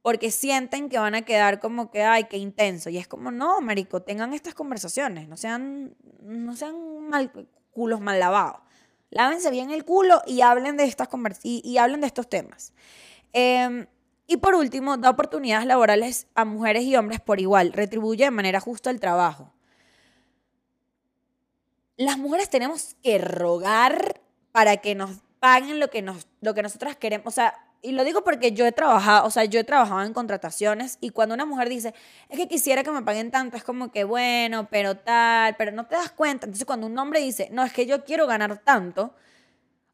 porque 0.01 0.31
sienten 0.31 0.89
que 0.89 0.99
van 0.99 1.15
a 1.15 1.23
quedar 1.23 1.61
como 1.61 1.91
que, 1.91 2.03
ay, 2.03 2.25
qué 2.25 2.39
intenso. 2.39 2.89
Y 2.89 2.97
es 2.97 3.07
como, 3.07 3.31
no, 3.31 3.61
marico, 3.61 4.01
tengan 4.01 4.33
estas 4.33 4.55
conversaciones, 4.55 5.29
no 5.29 5.37
sean, 5.37 5.95
no 6.23 6.57
sean 6.57 7.07
mal, 7.09 7.31
culos 7.73 8.01
mal 8.01 8.19
lavados. 8.19 8.63
Lávense 9.11 9.51
bien 9.51 9.71
el 9.71 9.85
culo 9.85 10.23
y 10.25 10.41
hablen 10.41 10.77
de, 10.77 10.85
estas 10.85 11.09
y, 11.43 11.61
y 11.65 11.77
hablen 11.79 12.01
de 12.01 12.07
estos 12.07 12.29
temas. 12.29 12.73
Eh, 13.33 13.87
y 14.31 14.37
por 14.37 14.55
último, 14.55 14.97
da 14.97 15.11
oportunidades 15.11 15.67
laborales 15.67 16.29
a 16.37 16.45
mujeres 16.45 16.85
y 16.85 16.95
hombres 16.95 17.19
por 17.21 17.41
igual, 17.41 17.73
retribuye 17.73 18.27
de 18.27 18.31
manera 18.31 18.61
justa 18.61 18.89
el 18.89 19.01
trabajo. 19.01 19.53
Las 21.97 22.17
mujeres 22.17 22.49
tenemos 22.49 22.95
que 23.03 23.19
rogar 23.19 24.21
para 24.53 24.77
que 24.77 24.95
nos 24.95 25.11
paguen 25.41 25.81
lo 25.81 25.91
que, 25.91 26.01
nos, 26.03 26.29
lo 26.43 26.55
que 26.55 26.63
nosotras 26.63 26.95
queremos. 26.95 27.27
O 27.27 27.31
sea, 27.33 27.55
y 27.83 27.91
lo 27.91 28.05
digo 28.05 28.23
porque 28.23 28.53
yo 28.53 28.65
he 28.67 28.71
trabajado, 28.71 29.27
o 29.27 29.33
sea, 29.33 29.47
yo 29.47 29.59
he 29.59 29.65
trabajado 29.65 30.05
en 30.05 30.13
contrataciones 30.13 30.99
y 31.01 31.11
cuando 31.11 31.35
una 31.35 31.45
mujer 31.45 31.69
dice, 31.69 31.93
es 32.29 32.39
que 32.39 32.47
quisiera 32.47 32.85
que 32.85 32.93
me 32.93 33.03
paguen 33.03 33.33
tanto, 33.33 33.57
es 33.57 33.65
como 33.65 33.91
que 33.91 34.05
bueno, 34.05 34.69
pero 34.71 34.97
tal, 34.97 35.57
pero 35.57 35.73
no 35.73 35.87
te 35.87 35.97
das 35.97 36.13
cuenta. 36.13 36.47
Entonces 36.47 36.67
cuando 36.67 36.87
un 36.87 36.97
hombre 36.97 37.19
dice, 37.19 37.49
no, 37.51 37.65
es 37.65 37.73
que 37.73 37.85
yo 37.85 38.05
quiero 38.05 38.29
ganar 38.29 38.59
tanto, 38.59 39.13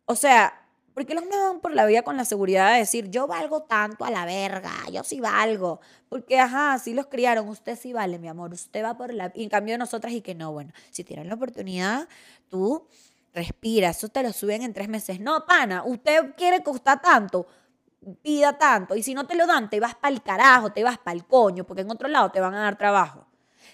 o 0.05 0.14
sea, 0.14 0.65
porque 0.96 1.12
los 1.12 1.24
hombres 1.24 1.38
van 1.42 1.61
por 1.61 1.74
la 1.74 1.85
vida 1.85 2.00
con 2.00 2.16
la 2.16 2.24
seguridad 2.24 2.72
de 2.72 2.78
decir, 2.78 3.11
yo 3.11 3.26
valgo 3.26 3.64
tanto 3.64 4.06
a 4.06 4.11
la 4.11 4.24
verga, 4.24 4.72
yo 4.90 5.04
sí 5.04 5.20
valgo. 5.20 5.78
Porque, 6.09 6.40
ajá, 6.40 6.72
así 6.72 6.94
los 6.94 7.09
criaron, 7.09 7.50
usted 7.50 7.76
sí 7.78 7.92
vale, 7.92 8.18
mi 8.18 8.28
amor, 8.28 8.54
usted 8.54 8.82
va 8.82 8.96
por 8.96 9.12
la... 9.12 9.30
Y 9.35 9.42
en 9.42 9.50
cambio 9.50 9.76
nosotras 9.76 10.14
y 10.14 10.22
que 10.22 10.35
no, 10.35 10.52
bueno, 10.52 10.72
si 10.90 11.04
tienen 11.04 11.28
la 11.28 11.35
oportunidad, 11.35 12.09
tú 12.48 12.88
respira, 13.35 13.90
eso 13.90 14.09
te 14.09 14.22
lo 14.22 14.32
suben 14.32 14.62
en 14.62 14.72
tres 14.72 14.88
meses. 14.88 15.20
No, 15.20 15.44
pana, 15.44 15.82
usted 15.85 16.35
quiere 16.35 16.62
costar 16.62 17.02
tanto, 17.02 17.46
pida 18.22 18.56
tanto. 18.56 18.96
Y 18.96 19.02
si 19.02 19.12
no 19.12 19.26
te 19.26 19.35
lo 19.35 19.46
dan, 19.46 19.68
te 19.68 19.78
vas 19.78 19.96
para 19.96 20.14
el 20.14 20.22
carajo, 20.22 20.72
te 20.72 20.82
vas 20.82 20.96
para 20.96 21.14
el 21.14 21.26
coño, 21.26 21.64
porque 21.64 21.82
en 21.82 21.90
otro 21.90 22.09
lado 22.09 22.30
te 22.30 22.40
van 22.40 22.54
a 22.54 22.62
dar 22.62 22.78
trabajo. 22.78 23.26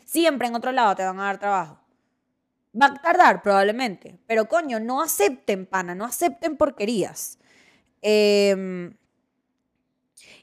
Siempre 0.04 0.48
en 0.48 0.56
otro 0.56 0.72
lado 0.72 0.96
te 0.96 1.04
van 1.04 1.20
a 1.20 1.26
dar 1.26 1.38
trabajo. 1.38 1.81
Va 2.80 2.86
a 2.86 2.94
tardar 2.94 3.42
probablemente, 3.42 4.18
pero 4.26 4.48
coño, 4.48 4.80
no 4.80 5.02
acepten 5.02 5.66
pana, 5.66 5.94
no 5.94 6.04
acepten 6.06 6.56
porquerías. 6.56 7.38
Em, 8.02 8.94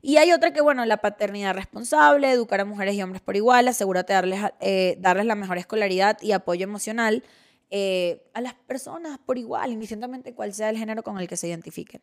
y 0.02 0.18
hay 0.18 0.32
otra 0.32 0.54
que, 0.54 0.62
bueno, 0.62 0.86
la 0.86 0.98
paternidad 0.98 1.54
responsable, 1.56 2.32
educar 2.32 2.62
a 2.62 2.66
mujeres 2.66 2.96
y 2.96 3.04
hombres 3.04 3.22
por 3.22 3.36
igual, 3.36 3.68
asegúrate 3.68 4.14
darles, 4.14 4.42
eh, 4.62 4.98
darles 5.00 5.26
la 5.26 5.36
mejor 5.36 5.58
escolaridad 5.58 6.18
y 6.22 6.32
apoyo 6.32 6.64
emocional 6.64 7.24
eh, 7.72 8.24
a 8.34 8.42
las 8.42 8.54
personas 8.54 9.20
por 9.20 9.38
igual, 9.38 9.72
indistintamente 9.72 10.34
cuál 10.34 10.54
sea 10.54 10.70
el 10.70 10.78
género 10.78 11.04
con 11.04 11.20
el 11.20 11.28
que 11.28 11.38
se 11.38 11.48
identifiquen. 11.48 12.02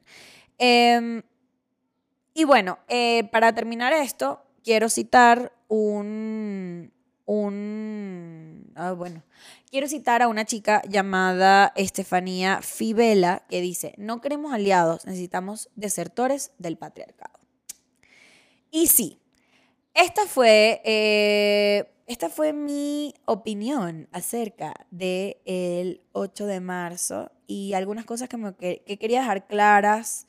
Em, 0.59 1.23
y 2.35 2.45
bueno, 2.45 2.79
eh, 2.89 3.25
para 3.33 3.55
terminar 3.55 3.93
esto, 3.93 4.43
quiero 4.63 4.89
citar 4.89 5.53
un, 5.69 6.93
un, 7.25 8.56
ah, 8.77 8.93
bueno, 8.93 9.23
quiero 9.71 9.89
citar 9.89 10.23
a 10.23 10.29
una 10.29 10.45
chica 10.45 10.83
llamada 10.89 11.73
Estefanía 11.77 12.63
Fibela 12.63 13.45
que 13.49 13.61
dice, 13.61 13.95
no 13.97 14.21
queremos 14.21 14.53
aliados, 14.53 15.07
necesitamos 15.07 15.71
desertores 15.75 16.53
del 16.59 16.79
patriarcado. 16.79 17.39
Y 18.71 18.87
sí, 18.87 19.21
esta 19.95 20.27
fue, 20.27 20.83
eh, 20.85 21.91
esta 22.07 22.29
fue 22.29 22.53
mi 22.53 23.15
opinión 23.25 24.09
acerca 24.13 24.87
del 24.91 25.37
el 25.45 26.03
8 26.13 26.47
de 26.47 26.61
marzo 26.61 27.33
y 27.47 27.73
algunas 27.73 28.05
cosas 28.05 28.29
que, 28.29 28.37
me, 28.37 28.55
que 28.55 28.99
quería 28.99 29.21
dejar 29.21 29.47
claras 29.47 30.27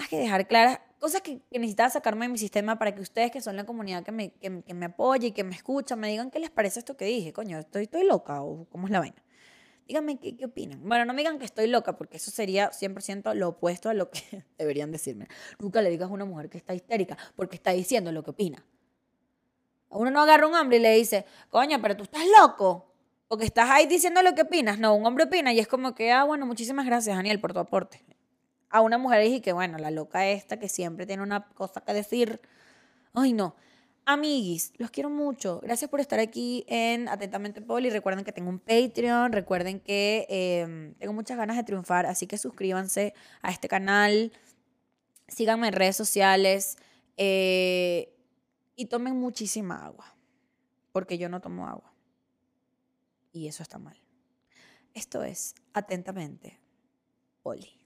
hay 0.00 0.06
que 0.06 0.18
dejar 0.18 0.46
claras 0.46 0.80
cosas 1.00 1.22
que, 1.22 1.40
necesitaba 1.50 1.90
sacarme 1.90 2.26
de 2.26 2.32
mi 2.32 2.38
sistema 2.38 2.78
para 2.78 2.94
que 2.94 3.00
ustedes, 3.00 3.32
que 3.32 3.40
son 3.40 3.56
la 3.56 3.64
comunidad 3.64 4.04
que 4.04 4.12
me, 4.12 4.30
que, 4.32 4.50
me 4.50 4.86
apoya 4.86 5.28
y 5.28 5.32
que 5.32 5.42
me 5.42 5.56
escucha, 5.56 5.96
me 5.96 6.08
digan 6.08 6.30
qué 6.30 6.38
les 6.38 6.50
parece 6.50 6.78
esto 6.78 6.96
que 6.96 7.06
dije. 7.06 7.32
Coño, 7.32 7.58
¿estoy, 7.58 7.84
estoy 7.84 8.04
loca 8.04 8.42
o 8.42 8.66
cómo 8.70 8.86
es 8.86 8.92
la 8.92 9.00
vaina? 9.00 9.20
Díganme 9.88 10.20
qué, 10.20 10.36
qué 10.36 10.44
opinan. 10.44 10.80
Bueno, 10.84 11.04
no 11.06 11.14
me 11.14 11.22
digan 11.22 11.38
que 11.40 11.44
estoy 11.44 11.66
loca, 11.66 11.96
porque 11.96 12.18
eso 12.18 12.30
sería 12.30 12.70
100% 12.70 13.34
lo 13.34 13.48
opuesto 13.48 13.88
a 13.88 13.94
lo 13.94 14.10
que 14.10 14.44
deberían 14.58 14.92
decirme. 14.92 15.26
Nunca 15.58 15.82
le 15.82 15.90
digas 15.90 16.10
a 16.10 16.12
una 16.12 16.26
mujer 16.26 16.48
que 16.48 16.58
está 16.58 16.74
histérica, 16.74 17.16
porque 17.34 17.56
está 17.56 17.72
diciendo 17.72 18.12
lo 18.12 18.22
que 18.22 18.30
opina. 18.30 18.64
Uno 19.88 20.10
no 20.12 20.20
agarra 20.22 20.46
un 20.46 20.54
hombre 20.54 20.76
y 20.76 20.80
le 20.80 20.94
dice, 20.94 21.24
coño, 21.48 21.82
pero 21.82 21.96
tú 21.96 22.04
estás 22.04 22.22
loco. 22.38 22.86
Porque 23.26 23.44
estás 23.44 23.70
ahí 23.70 23.86
diciendo 23.86 24.22
lo 24.22 24.34
que 24.34 24.42
opinas. 24.42 24.78
No, 24.78 24.94
un 24.94 25.06
hombre 25.06 25.24
opina 25.24 25.52
y 25.52 25.60
es 25.60 25.66
como 25.66 25.94
que, 25.94 26.12
ah, 26.12 26.24
bueno, 26.24 26.46
muchísimas 26.46 26.84
gracias, 26.84 27.16
Daniel, 27.16 27.40
por 27.40 27.52
tu 27.52 27.60
aporte. 27.60 28.04
A 28.70 28.80
una 28.80 28.98
mujer 28.98 29.22
dije 29.22 29.42
que, 29.42 29.52
bueno, 29.52 29.78
la 29.78 29.90
loca 29.90 30.28
esta 30.28 30.58
que 30.58 30.68
siempre 30.68 31.06
tiene 31.06 31.22
una 31.22 31.46
cosa 31.48 31.80
que 31.80 31.92
decir. 31.92 32.40
Ay, 33.12 33.32
no. 33.32 33.56
Amiguis, 34.06 34.72
los 34.78 34.90
quiero 34.90 35.10
mucho. 35.10 35.60
Gracias 35.60 35.90
por 35.90 36.00
estar 36.00 36.20
aquí 36.20 36.64
en 36.68 37.08
Atentamente 37.08 37.60
Poli. 37.60 37.90
Recuerden 37.90 38.24
que 38.24 38.32
tengo 38.32 38.48
un 38.48 38.60
Patreon. 38.60 39.32
Recuerden 39.32 39.80
que 39.80 40.26
em, 40.28 40.94
tengo 40.94 41.12
muchas 41.12 41.36
ganas 41.36 41.56
de 41.56 41.64
triunfar. 41.64 42.06
Así 42.06 42.26
que 42.26 42.38
suscríbanse 42.38 43.12
a 43.42 43.50
este 43.50 43.68
canal. 43.68 44.32
Síganme 45.28 45.68
en 45.68 45.74
redes 45.74 45.96
sociales. 45.96 46.76
Eh, 47.16 48.16
y 48.76 48.86
tomen 48.86 49.14
muchísima 49.14 49.84
agua, 49.84 50.14
porque 50.90 51.18
yo 51.18 51.28
no 51.28 51.40
tomo 51.40 51.66
agua. 51.66 51.92
Y 53.32 53.46
eso 53.46 53.62
está 53.62 53.78
mal. 53.78 54.00
Esto 54.94 55.22
es, 55.22 55.54
atentamente, 55.74 56.58
Oli. 57.42 57.79